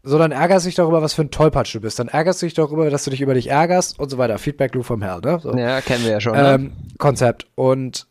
[0.04, 2.00] so, dann ärgerst du dich darüber, was für ein Tollpatsch du bist.
[2.00, 4.40] Dann ärgerst du dich darüber, dass du dich über dich ärgerst und so weiter.
[4.40, 5.40] Feedback Loop vom Herrn, ne?
[5.40, 5.56] So.
[5.56, 6.34] Ja, kennen wir ja schon.
[6.34, 6.54] Ne?
[6.54, 7.46] Ähm, Konzept.
[7.54, 8.08] Und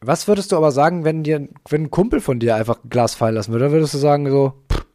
[0.00, 3.14] was würdest du aber sagen, wenn dir, wenn ein Kumpel von dir einfach ein Glas
[3.14, 3.66] fallen lassen würde?
[3.66, 4.86] Dann würdest du sagen so, pff,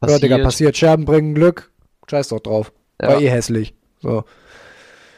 [0.00, 0.22] passiert.
[0.22, 1.70] Digga, passiert, Scherben bringen Glück,
[2.10, 2.72] scheiß doch drauf.
[3.00, 3.08] Ja.
[3.08, 3.74] War eh hässlich.
[4.00, 4.24] So.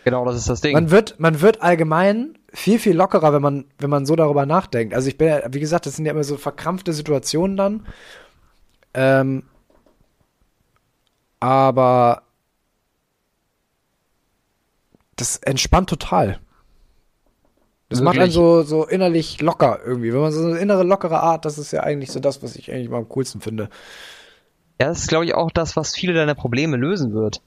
[0.04, 0.74] Genau, das ist das Ding.
[0.74, 4.94] Man wird, man wird allgemein viel, viel lockerer, wenn man, wenn man so darüber nachdenkt.
[4.94, 7.86] Also ich bin ja, wie gesagt, das sind ja immer so verkrampfte Situationen dann.
[8.92, 9.44] Ähm,
[11.40, 12.22] aber
[15.16, 16.38] das entspannt total.
[17.88, 18.04] Das Wirklich?
[18.04, 20.12] macht einen so, so innerlich locker irgendwie.
[20.12, 22.70] Wenn man so eine innere lockere Art, das ist ja eigentlich so das, was ich
[22.70, 23.68] eigentlich mal am coolsten finde.
[24.80, 27.42] Ja, das ist, glaube ich, auch das, was viele deiner Probleme lösen wird.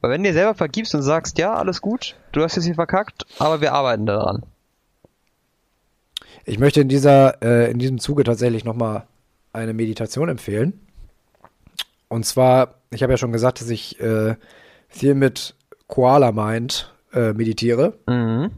[0.00, 2.74] Weil wenn du dir selber vergibst und sagst, ja, alles gut, du hast jetzt hier
[2.74, 4.42] verkackt, aber wir arbeiten daran.
[6.44, 9.06] Ich möchte in dieser, äh, in diesem Zuge tatsächlich nochmal
[9.52, 10.80] eine Meditation empfehlen.
[12.10, 14.34] Und zwar, ich habe ja schon gesagt, dass ich äh,
[14.88, 15.54] viel mit
[15.86, 17.94] Koala Mind äh, meditiere.
[18.08, 18.50] Mhm.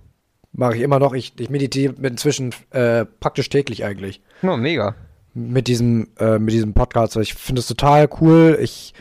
[0.53, 1.13] Mache ich immer noch.
[1.13, 4.23] Ich, ich meditiere inzwischen äh, praktisch täglich eigentlich.
[4.43, 4.95] Oh, mega.
[5.35, 7.17] Mit diesem, äh, mit diesem Podcast.
[7.17, 8.59] Ich finde es total cool.
[8.61, 8.95] Ich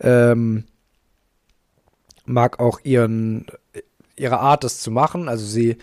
[0.00, 0.64] ähm,
[2.24, 3.46] mag auch ihren,
[4.16, 5.28] ihre Art, das zu machen.
[5.28, 5.76] Also sie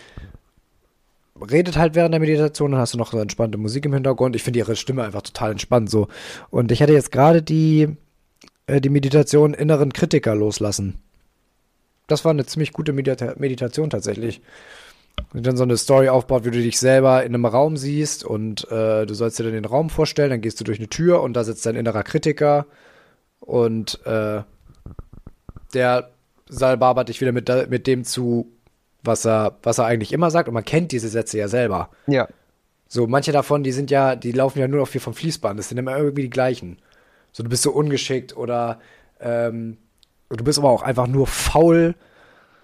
[1.39, 4.35] redet halt während der Meditation, dann hast du noch so entspannte Musik im Hintergrund.
[4.35, 6.07] Ich finde ihre Stimme einfach total entspannt so.
[6.49, 7.95] Und ich hatte jetzt gerade die,
[8.67, 10.99] äh, die Meditation inneren Kritiker loslassen.
[12.07, 14.41] Das war eine ziemlich gute Medita Meditation tatsächlich.
[15.33, 18.69] Und dann so eine Story aufbaut, wie du dich selber in einem Raum siehst und
[18.71, 21.33] äh, du sollst dir dann den Raum vorstellen, dann gehst du durch eine Tür und
[21.33, 22.67] da sitzt dein innerer Kritiker
[23.39, 24.43] und äh,
[25.73, 26.11] der
[26.47, 28.51] salbabert dich wieder mit, mit dem zu,
[29.03, 31.89] was er, was er eigentlich immer sagt und man kennt diese Sätze ja selber.
[32.05, 32.27] Ja.
[32.87, 35.69] So, manche davon, die sind ja, die laufen ja nur noch viel vom Fließband, das
[35.69, 36.77] sind immer irgendwie die gleichen.
[37.37, 38.79] So, du bist so ungeschickt oder
[39.19, 39.77] ähm,
[40.29, 41.93] du bist aber auch einfach nur faul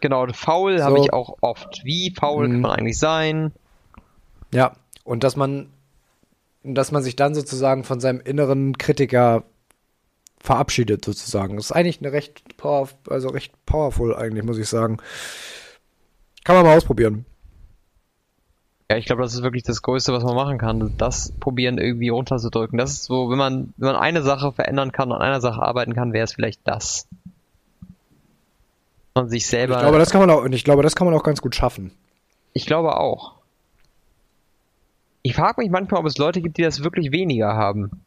[0.02, 0.84] Genau, faul so.
[0.84, 1.82] habe ich auch oft.
[1.84, 2.52] Wie faul mhm.
[2.54, 3.52] kann man eigentlich sein?
[4.52, 5.70] Ja, und dass man,
[6.64, 9.44] dass man sich dann sozusagen von seinem inneren Kritiker
[10.40, 11.56] verabschiedet sozusagen.
[11.56, 14.98] Das ist eigentlich eine recht power, also recht powerful eigentlich, muss ich sagen.
[16.44, 17.28] Kann man mal ausprobieren.
[18.90, 20.94] Ja, ich glaube, das ist wirklich das Größte, was man machen kann.
[20.98, 22.78] Das probieren irgendwie runterzudrücken.
[22.78, 25.62] Das ist so, wenn man, wenn man eine Sache verändern kann und an einer Sache
[25.62, 27.08] arbeiten kann, wäre es vielleicht das
[29.16, 29.76] man sich selber.
[29.76, 31.56] Ich glaube, das kann man auch, und ich glaube, das kann man auch ganz gut
[31.56, 31.92] schaffen.
[32.54, 33.36] Ich glaube auch.
[35.22, 38.04] Ich frage mich manchmal, ob es Leute gibt, die das wirklich weniger haben.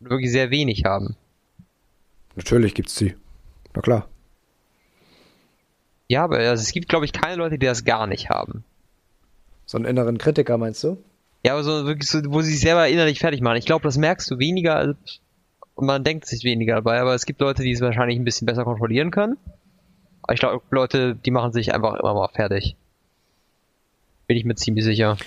[0.00, 1.16] Wirklich sehr wenig haben.
[2.36, 3.14] Natürlich gibt's sie.
[3.74, 4.08] Na klar.
[6.08, 8.64] Ja, aber also es gibt, glaube ich, keine Leute, die das gar nicht haben.
[9.66, 10.98] So einen inneren Kritiker, meinst du?
[11.44, 13.56] Ja, aber so wirklich so, wo sie sich selber innerlich fertig machen.
[13.56, 14.94] Ich glaube, das merkst du weniger
[15.74, 18.46] und man denkt sich weniger dabei, aber es gibt Leute, die es wahrscheinlich ein bisschen
[18.46, 19.36] besser kontrollieren können.
[20.22, 22.76] Aber ich glaube, Leute, die machen sich einfach immer mal fertig.
[24.26, 25.18] Bin ich mir ziemlich sicher.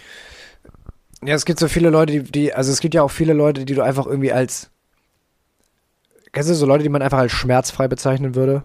[1.23, 3.65] Ja, es gibt so viele Leute, die, die, also es gibt ja auch viele Leute,
[3.65, 4.71] die du einfach irgendwie als,
[6.31, 8.63] kennst du so Leute, die man einfach als schmerzfrei bezeichnen würde?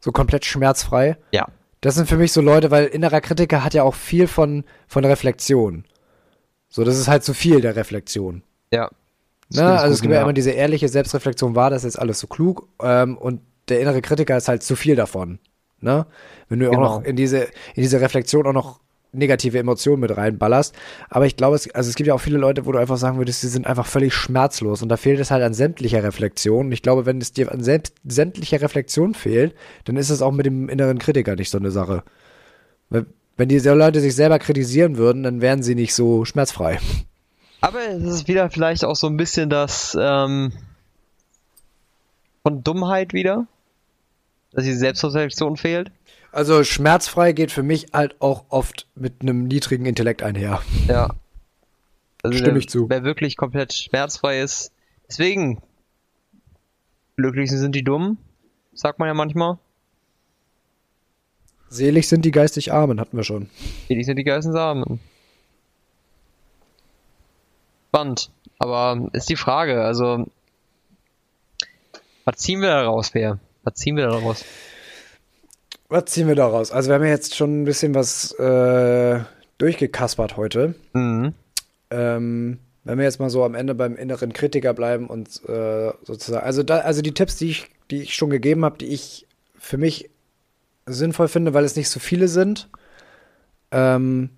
[0.00, 1.16] So komplett schmerzfrei?
[1.32, 1.48] Ja.
[1.84, 5.04] Das sind für mich so Leute, weil innerer Kritiker hat ja auch viel von, von
[5.04, 5.84] Reflexion.
[6.70, 8.42] So, das ist halt zu viel der Reflexion.
[8.72, 8.88] Ja.
[9.50, 12.68] Na, also es gibt ja immer diese ehrliche Selbstreflexion, war das jetzt alles so klug?
[12.80, 15.40] Ähm, und der innere Kritiker ist halt zu viel davon.
[15.80, 16.06] Ne?
[16.48, 16.78] Wenn du genau.
[16.78, 17.40] auch noch in diese,
[17.74, 18.80] in diese Reflexion auch noch
[19.14, 20.74] negative Emotionen mit reinballerst.
[21.08, 23.18] Aber ich glaube, es, also es gibt ja auch viele Leute, wo du einfach sagen
[23.18, 26.66] würdest, sie sind einfach völlig schmerzlos und da fehlt es halt an sämtlicher Reflexion.
[26.66, 29.54] Und ich glaube, wenn es dir an sämtlicher Reflexion fehlt,
[29.84, 32.02] dann ist es auch mit dem inneren Kritiker nicht so eine Sache.
[32.90, 36.78] Wenn diese Leute sich selber kritisieren würden, dann wären sie nicht so schmerzfrei.
[37.60, 40.52] Aber es ist wieder vielleicht auch so ein bisschen das ähm,
[42.42, 43.46] von Dummheit wieder
[44.54, 45.90] dass die Selbstreflexion fehlt?
[46.34, 50.60] Also schmerzfrei geht für mich halt auch oft mit einem niedrigen Intellekt einher.
[50.88, 51.10] Ja.
[52.24, 52.90] Also Stimme wer, ich zu.
[52.90, 54.72] Wer wirklich komplett schmerzfrei ist.
[55.08, 55.62] Deswegen,
[57.16, 58.18] glücklich sind die Dummen.
[58.72, 59.58] sagt man ja manchmal.
[61.68, 63.48] Selig sind die geistig Armen, hatten wir schon.
[63.86, 64.98] Selig sind die geistig Armen.
[67.90, 68.32] Spannend.
[68.58, 70.26] Aber ist die Frage, also
[72.24, 73.38] was ziehen wir daraus, Bär?
[73.62, 74.44] Was ziehen wir daraus?
[75.94, 76.72] Was ziehen wir daraus?
[76.72, 79.20] Also wir haben ja jetzt schon ein bisschen was äh,
[79.58, 80.74] durchgekaspert heute.
[80.92, 81.34] Mhm.
[81.92, 86.44] Ähm, wenn wir jetzt mal so am Ende beim inneren Kritiker bleiben und äh, sozusagen,
[86.44, 89.78] also da, also die Tipps, die ich, die ich schon gegeben habe, die ich für
[89.78, 90.10] mich
[90.84, 92.68] sinnvoll finde, weil es nicht so viele sind.
[93.70, 94.30] Ähm,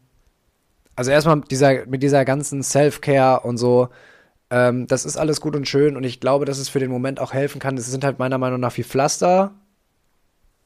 [0.95, 3.89] also erstmal mit dieser, mit dieser ganzen Self-Care und so,
[4.51, 7.19] ähm, das ist alles gut und schön und ich glaube, dass es für den Moment
[7.19, 7.79] auch helfen kann.
[7.79, 9.55] Es sind halt meiner Meinung nach wie Pflaster.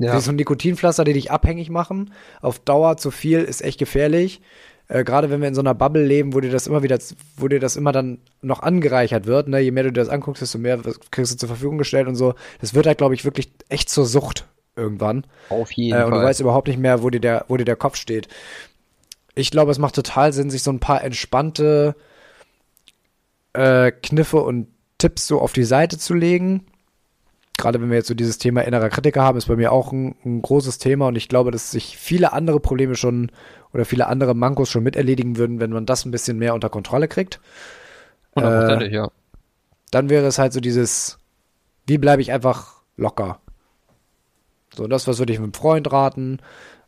[0.00, 0.16] Ja.
[0.16, 2.12] Wie so ein Nikotinpflaster, die dich abhängig machen.
[2.40, 4.40] Auf Dauer zu viel ist echt gefährlich.
[4.88, 6.98] Äh, Gerade wenn wir in so einer Bubble leben, wo dir das immer wieder,
[7.36, 9.60] wo dir das immer dann noch angereichert wird, ne?
[9.60, 10.80] je mehr du dir das anguckst, desto mehr
[11.10, 12.34] kriegst du zur Verfügung gestellt und so.
[12.62, 15.26] Das wird halt, glaube ich, wirklich echt zur Sucht irgendwann.
[15.50, 16.12] Auf jeden äh, und Fall.
[16.12, 18.28] Und du weißt überhaupt nicht mehr, wo dir der, wo dir der Kopf steht.
[19.34, 21.94] Ich glaube, es macht total Sinn, sich so ein paar entspannte
[23.52, 26.64] äh, Kniffe und Tipps so auf die Seite zu legen.
[27.60, 30.14] Gerade wenn wir jetzt so dieses Thema innerer Kritiker haben, ist bei mir auch ein,
[30.24, 33.30] ein großes Thema und ich glaube, dass sich viele andere Probleme schon
[33.72, 37.06] oder viele andere Mankos schon miterledigen würden, wenn man das ein bisschen mehr unter Kontrolle
[37.06, 37.40] kriegt.
[38.34, 39.10] Hundertprozentig, äh, ja.
[39.90, 41.18] Dann wäre es halt so dieses,
[41.86, 43.40] wie bleibe ich einfach locker?
[44.74, 46.38] So, das, was würde ich mit einem Freund raten,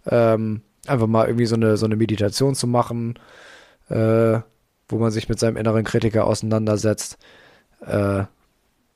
[0.07, 3.19] ähm, einfach mal irgendwie so eine, so eine Meditation zu machen,
[3.89, 4.39] äh,
[4.89, 7.19] wo man sich mit seinem inneren Kritiker auseinandersetzt.
[7.85, 8.25] Äh,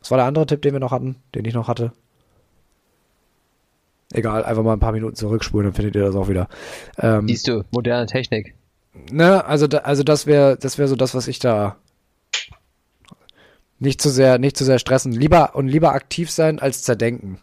[0.01, 1.93] was war der andere Tipp, den wir noch hatten, den ich noch hatte?
[4.13, 6.49] Egal, einfach mal ein paar Minuten zurückspulen, dann findet ihr das auch wieder.
[6.99, 8.55] Ähm, Siehst du, moderne Technik.
[9.11, 11.77] Ne, also, da, also das wäre das wäre so das, was ich da
[13.79, 15.13] nicht zu sehr, nicht zu sehr stressen.
[15.13, 17.39] Lieber und lieber aktiv sein als zerdenken.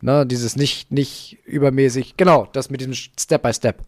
[0.00, 3.82] Ne, dieses nicht, nicht übermäßig, genau, das mit diesem Step by Step.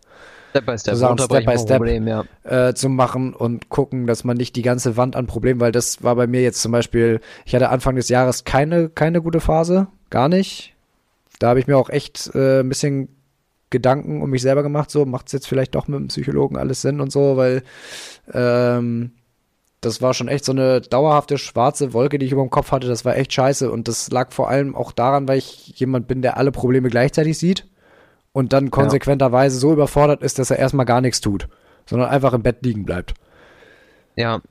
[0.59, 2.25] Step by Step, Step by Step Problem, ja.
[2.45, 6.03] äh, zu machen und gucken, dass man nicht die ganze Wand an Problemen, weil das
[6.03, 9.89] war bei mir jetzt zum Beispiel, ich hatte Anfang des Jahres keine, keine gute Phase,
[10.11, 10.75] gar nicht.
[11.39, 13.09] Da habe ich mir auch echt äh, ein bisschen
[13.71, 16.83] Gedanken um mich selber gemacht, so macht es jetzt vielleicht doch mit dem Psychologen alles
[16.83, 17.63] Sinn und so, weil
[18.33, 19.13] ähm,
[19.81, 22.89] das war schon echt so eine dauerhafte schwarze Wolke, die ich über dem Kopf hatte.
[22.89, 23.71] Das war echt scheiße.
[23.71, 27.39] Und das lag vor allem auch daran, weil ich jemand bin, der alle Probleme gleichzeitig
[27.39, 27.68] sieht
[28.39, 29.61] und dann konsequenterweise ja.
[29.61, 31.49] so überfordert ist, dass er erstmal gar nichts tut,
[31.87, 33.15] sondern einfach im Bett liegen bleibt.
[34.15, 34.43] Ja.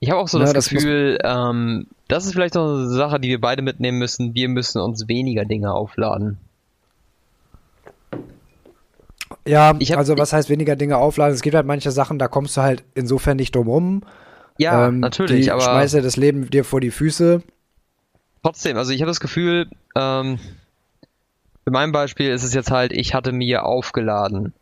[0.00, 3.20] Ich habe auch so ja, das, das Gefühl, ähm, das ist vielleicht noch eine Sache,
[3.20, 4.34] die wir beide mitnehmen müssen.
[4.34, 6.38] Wir müssen uns weniger Dinge aufladen.
[9.46, 11.32] Ja, hab, also was heißt weniger Dinge aufladen?
[11.32, 14.02] Es gibt halt manche Sachen, da kommst du halt insofern nicht drum rum.
[14.56, 15.62] Ja, ähm, natürlich, die aber.
[15.62, 17.40] Schmeißt ja das Leben dir vor die Füße.
[18.42, 20.40] Trotzdem, also ich habe das Gefühl, ähm,
[21.68, 24.54] für mein Beispiel ist es jetzt halt, ich hatte mir aufgeladen.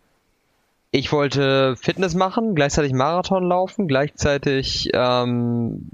[0.91, 5.89] Ich wollte Fitness machen, gleichzeitig Marathon laufen, gleichzeitig ähm,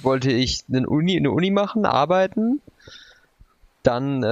[0.00, 2.60] wollte ich eine Uni, eine Uni machen, arbeiten,
[3.82, 4.26] dann äh,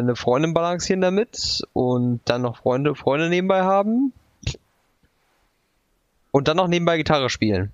[0.00, 4.12] eine Freundin balancieren damit und dann noch Freunde, Freunde nebenbei haben
[6.30, 7.72] und dann noch nebenbei Gitarre spielen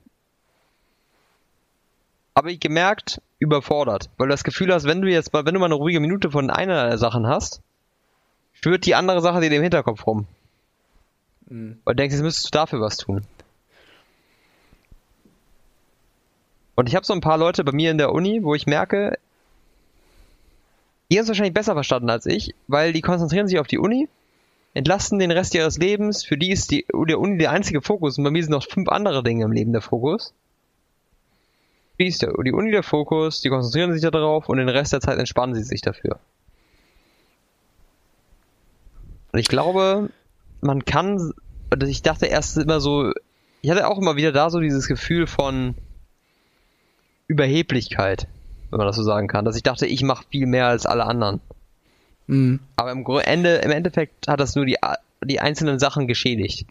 [2.37, 4.09] habe ich gemerkt, überfordert.
[4.17, 6.31] Weil du das Gefühl hast, wenn du jetzt mal, wenn du mal eine ruhige Minute
[6.31, 7.61] von einer der Sachen hast,
[8.61, 10.27] spürt die andere Sache dir im Hinterkopf rum.
[11.49, 11.81] Mhm.
[11.83, 13.23] Und denkst, jetzt müsstest du dafür was tun.
[16.75, 19.19] Und ich habe so ein paar Leute bei mir in der Uni, wo ich merke,
[21.11, 24.09] die haben es wahrscheinlich besser verstanden als ich, weil die konzentrieren sich auf die Uni,
[24.75, 26.25] entlasten den Rest ihres Lebens.
[26.25, 28.89] Für die ist die, der Uni der einzige Fokus und bei mir sind noch fünf
[28.89, 30.35] andere Dinge im Leben der Fokus
[32.01, 35.01] die ist der, die Uni der Fokus, die konzentrieren sich darauf und den Rest der
[35.01, 36.19] Zeit entspannen sie sich dafür.
[39.33, 40.11] Und ich glaube,
[40.61, 41.33] man kann,
[41.71, 43.13] also ich dachte erst immer so,
[43.63, 45.75] ich hatte auch immer wieder da so dieses Gefühl von
[47.29, 48.27] Überheblichkeit,
[48.71, 51.05] wenn man das so sagen kann, dass ich dachte, ich mache viel mehr als alle
[51.05, 51.41] anderen.
[52.27, 52.61] Mhm.
[52.77, 54.79] Aber im Ende, im Endeffekt hat das nur die,
[55.25, 56.67] die einzelnen Sachen geschädigt.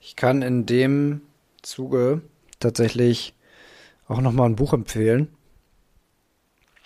[0.00, 1.22] Ich kann in dem
[1.62, 2.20] Zuge
[2.60, 3.34] tatsächlich
[4.06, 5.28] auch nochmal ein Buch empfehlen.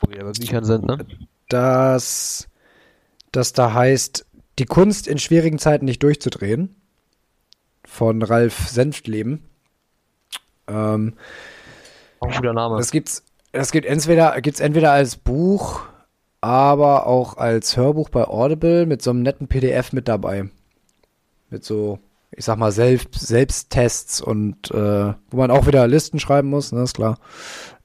[0.00, 1.04] Wo wir bei Büchern sind, ne?
[1.48, 2.48] Das,
[3.32, 4.26] das da heißt
[4.58, 6.74] Die Kunst in schwierigen Zeiten nicht durchzudrehen.
[7.84, 9.44] Von Ralf Senftleben.
[10.66, 11.14] Ähm,
[12.20, 12.76] ein guter Name.
[12.76, 15.82] Das gibt's, das gibt entweder, gibt's entweder als Buch,
[16.40, 20.50] aber auch als Hörbuch bei Audible mit so einem netten PDF mit dabei.
[21.50, 22.00] Mit so
[22.30, 26.82] ich sag mal, Selbst, Selbsttests und äh, wo man auch wieder Listen schreiben muss, ne,
[26.82, 27.18] ist klar.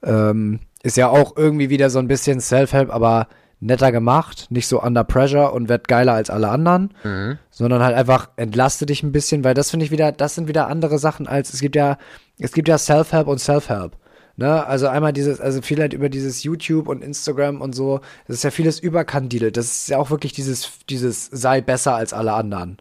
[0.04, 3.28] Ähm, ist ja auch irgendwie wieder so ein bisschen Self-Help, aber
[3.66, 7.38] netter gemacht, nicht so under pressure und wird geiler als alle anderen, Mhm.
[7.50, 10.68] sondern halt einfach entlaste dich ein bisschen, weil das finde ich wieder, das sind wieder
[10.68, 11.98] andere Sachen als, es gibt ja,
[12.40, 13.98] es gibt ja Self-Help und Self-Help.
[14.36, 18.38] Ne, also einmal dieses, also viel halt über dieses YouTube und Instagram und so, das
[18.38, 19.58] ist ja vieles überkandidelt.
[19.58, 22.78] Das ist ja auch wirklich dieses, dieses sei besser als alle anderen.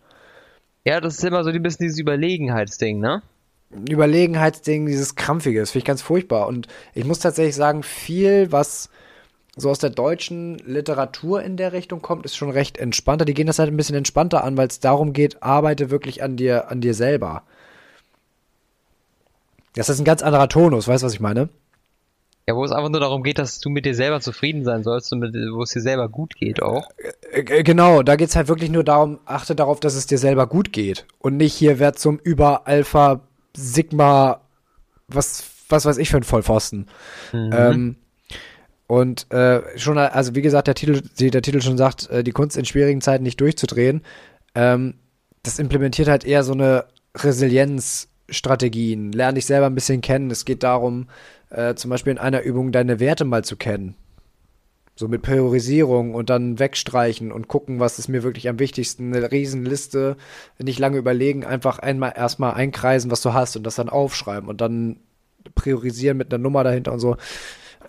[0.87, 3.21] Ja, das ist immer so ein bisschen dieses Überlegenheitsding, ne?
[3.89, 6.47] Überlegenheitsding, dieses Krampfige, das finde ich ganz furchtbar.
[6.47, 8.89] Und ich muss tatsächlich sagen, viel, was
[9.57, 13.25] so aus der deutschen Literatur in der Richtung kommt, ist schon recht entspannter.
[13.25, 16.37] Die gehen das halt ein bisschen entspannter an, weil es darum geht, arbeite wirklich an
[16.37, 17.43] dir, an dir selber.
[19.75, 21.49] Das ist ein ganz anderer Tonus, weißt du, was ich meine?
[22.49, 25.13] Ja, wo es einfach nur darum geht, dass du mit dir selber zufrieden sein sollst
[25.13, 26.89] und mit, wo es dir selber gut geht auch.
[27.31, 30.47] Äh, äh, Genau, da geht's halt wirklich nur darum, achte darauf, dass es dir selber
[30.47, 31.07] gut geht.
[31.21, 33.21] Und nicht hier werd zum Über Alpha
[33.57, 34.41] Sigma,
[35.07, 36.89] was, was weiß ich für ein Vollpfosten.
[37.33, 37.97] Ähm,
[38.93, 42.59] und äh, schon, also wie gesagt, der Titel, der Titel schon sagt, äh, die Kunst
[42.59, 44.03] in schwierigen Zeiten nicht durchzudrehen.
[44.55, 44.97] Ähm,
[45.43, 46.85] das implementiert halt eher so eine
[47.17, 49.11] Resilienzstrategien.
[49.13, 50.31] Lern dich selber ein bisschen kennen.
[50.31, 51.09] Es geht darum,
[51.49, 53.95] äh, zum Beispiel in einer Übung deine Werte mal zu kennen.
[54.95, 59.17] So mit Priorisierung und dann wegstreichen und gucken, was ist mir wirklich am wichtigsten.
[59.17, 60.19] Eine Riesenliste,
[60.59, 64.61] nicht lange überlegen, einfach einmal erstmal einkreisen, was du hast und das dann aufschreiben und
[64.61, 64.99] dann
[65.55, 67.17] priorisieren mit einer Nummer dahinter und so.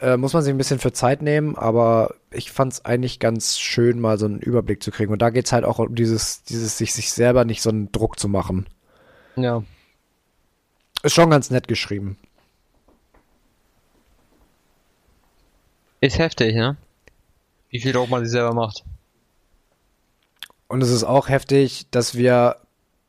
[0.03, 3.57] Äh, muss man sich ein bisschen für Zeit nehmen, aber ich fand es eigentlich ganz
[3.57, 5.13] schön, mal so einen Überblick zu kriegen.
[5.13, 8.19] Und da geht's halt auch um dieses, dieses sich, sich selber nicht so einen Druck
[8.19, 8.67] zu machen.
[9.37, 9.63] Ja.
[11.03, 12.17] Ist schon ganz nett geschrieben.
[16.01, 16.75] Ist heftig, ne?
[17.69, 18.83] Wie viel Druck man sich selber macht.
[20.67, 22.57] Und es ist auch heftig, dass wir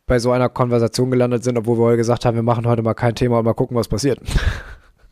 [0.06, 2.94] bei so einer Konversation gelandet sind, obwohl wir heute gesagt haben, wir machen heute mal
[2.94, 4.20] kein Thema und mal gucken, was passiert.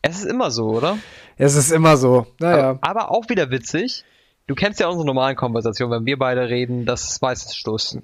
[0.03, 0.99] Es ist immer so, oder?
[1.37, 2.27] Es ist immer so.
[2.39, 2.71] Naja.
[2.71, 4.03] Aber, aber auch wieder witzig.
[4.47, 7.97] Du kennst ja unsere normalen Konversationen, wenn wir beide reden, das ist meistens Schluss.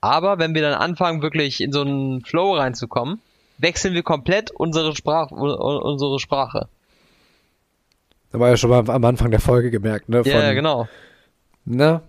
[0.00, 3.20] Aber wenn wir dann anfangen, wirklich in so einen Flow reinzukommen,
[3.58, 6.68] wechseln wir komplett unsere, Sprach, unsere Sprache.
[8.32, 10.22] Da war ja schon mal am Anfang der Folge gemerkt, ne?
[10.24, 10.88] Ja, ja, genau.
[11.64, 12.02] Ne?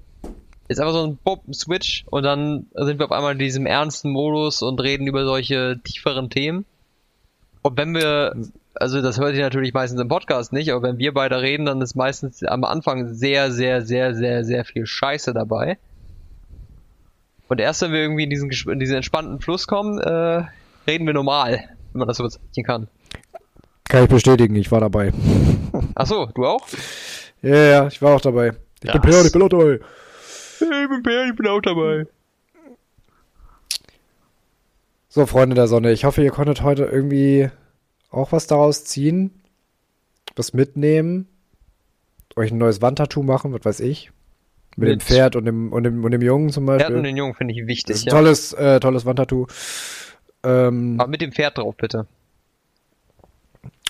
[0.68, 4.12] Ist einfach so ein Bob Switch und dann sind wir auf einmal in diesem ernsten
[4.12, 6.66] Modus und reden über solche tieferen Themen.
[7.62, 8.36] Und wenn wir,
[8.76, 11.82] also das hört ihr natürlich meistens im Podcast nicht, aber wenn wir beide reden, dann
[11.82, 15.78] ist meistens am Anfang sehr, sehr, sehr, sehr, sehr viel Scheiße dabei.
[17.50, 20.44] Und erst wenn wir irgendwie in diesen, in diesen entspannten Fluss kommen, äh,
[20.88, 21.60] reden wir normal,
[21.92, 22.88] wenn man das so bezeichnen kann.
[23.86, 25.12] Kann ich bestätigen, ich war dabei.
[25.96, 26.68] Ach so, du auch?
[27.42, 28.54] Ja, ja, ich war auch dabei.
[28.82, 29.02] Ich bin Krass.
[29.02, 29.80] Pilot, ich bin auch dabei.
[30.62, 32.06] Ich bin Per, ich bin auch dabei.
[35.12, 37.50] So, Freunde der Sonne, ich hoffe, ihr konntet heute irgendwie
[38.12, 39.42] auch was daraus ziehen,
[40.36, 41.28] was mitnehmen,
[42.36, 44.12] euch ein neues Wandtattoo machen, was weiß ich.
[44.76, 46.96] Mit, dem Mit- Pferd und dem, und dem, und dem Jungen zum Pferd Beispiel.
[46.98, 48.12] und den Jungen finde ich wichtig, ja.
[48.12, 49.48] tolles, äh, tolles Wandtattoo.
[50.44, 52.06] Ähm, Aber mit dem Pferd drauf, bitte.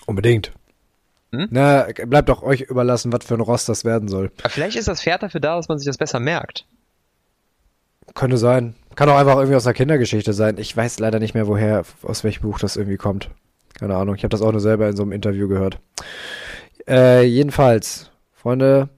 [0.06, 0.52] unbedingt.
[1.32, 1.46] Hm?
[1.50, 4.32] Na, bleibt doch euch überlassen, was für ein Rost das werden soll.
[4.40, 6.64] Aber vielleicht ist das Pferd dafür da, dass man sich das besser merkt.
[8.14, 8.74] Könnte sein.
[8.96, 10.58] Kann auch einfach irgendwie aus einer Kindergeschichte sein.
[10.58, 13.30] Ich weiß leider nicht mehr, woher, aus welchem Buch das irgendwie kommt.
[13.78, 14.14] Keine Ahnung.
[14.14, 15.78] Ich habe das auch nur selber in so einem Interview gehört.
[16.88, 18.88] Äh, jedenfalls, Freunde,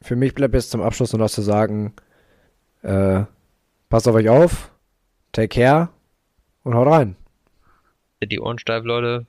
[0.00, 1.94] für mich bleibt jetzt zum Abschluss nur noch zu sagen,
[2.82, 3.22] äh,
[3.88, 4.70] passt auf euch auf,
[5.32, 5.88] take care
[6.62, 7.16] und haut rein.
[8.22, 9.26] Die Ohren steif, Leute.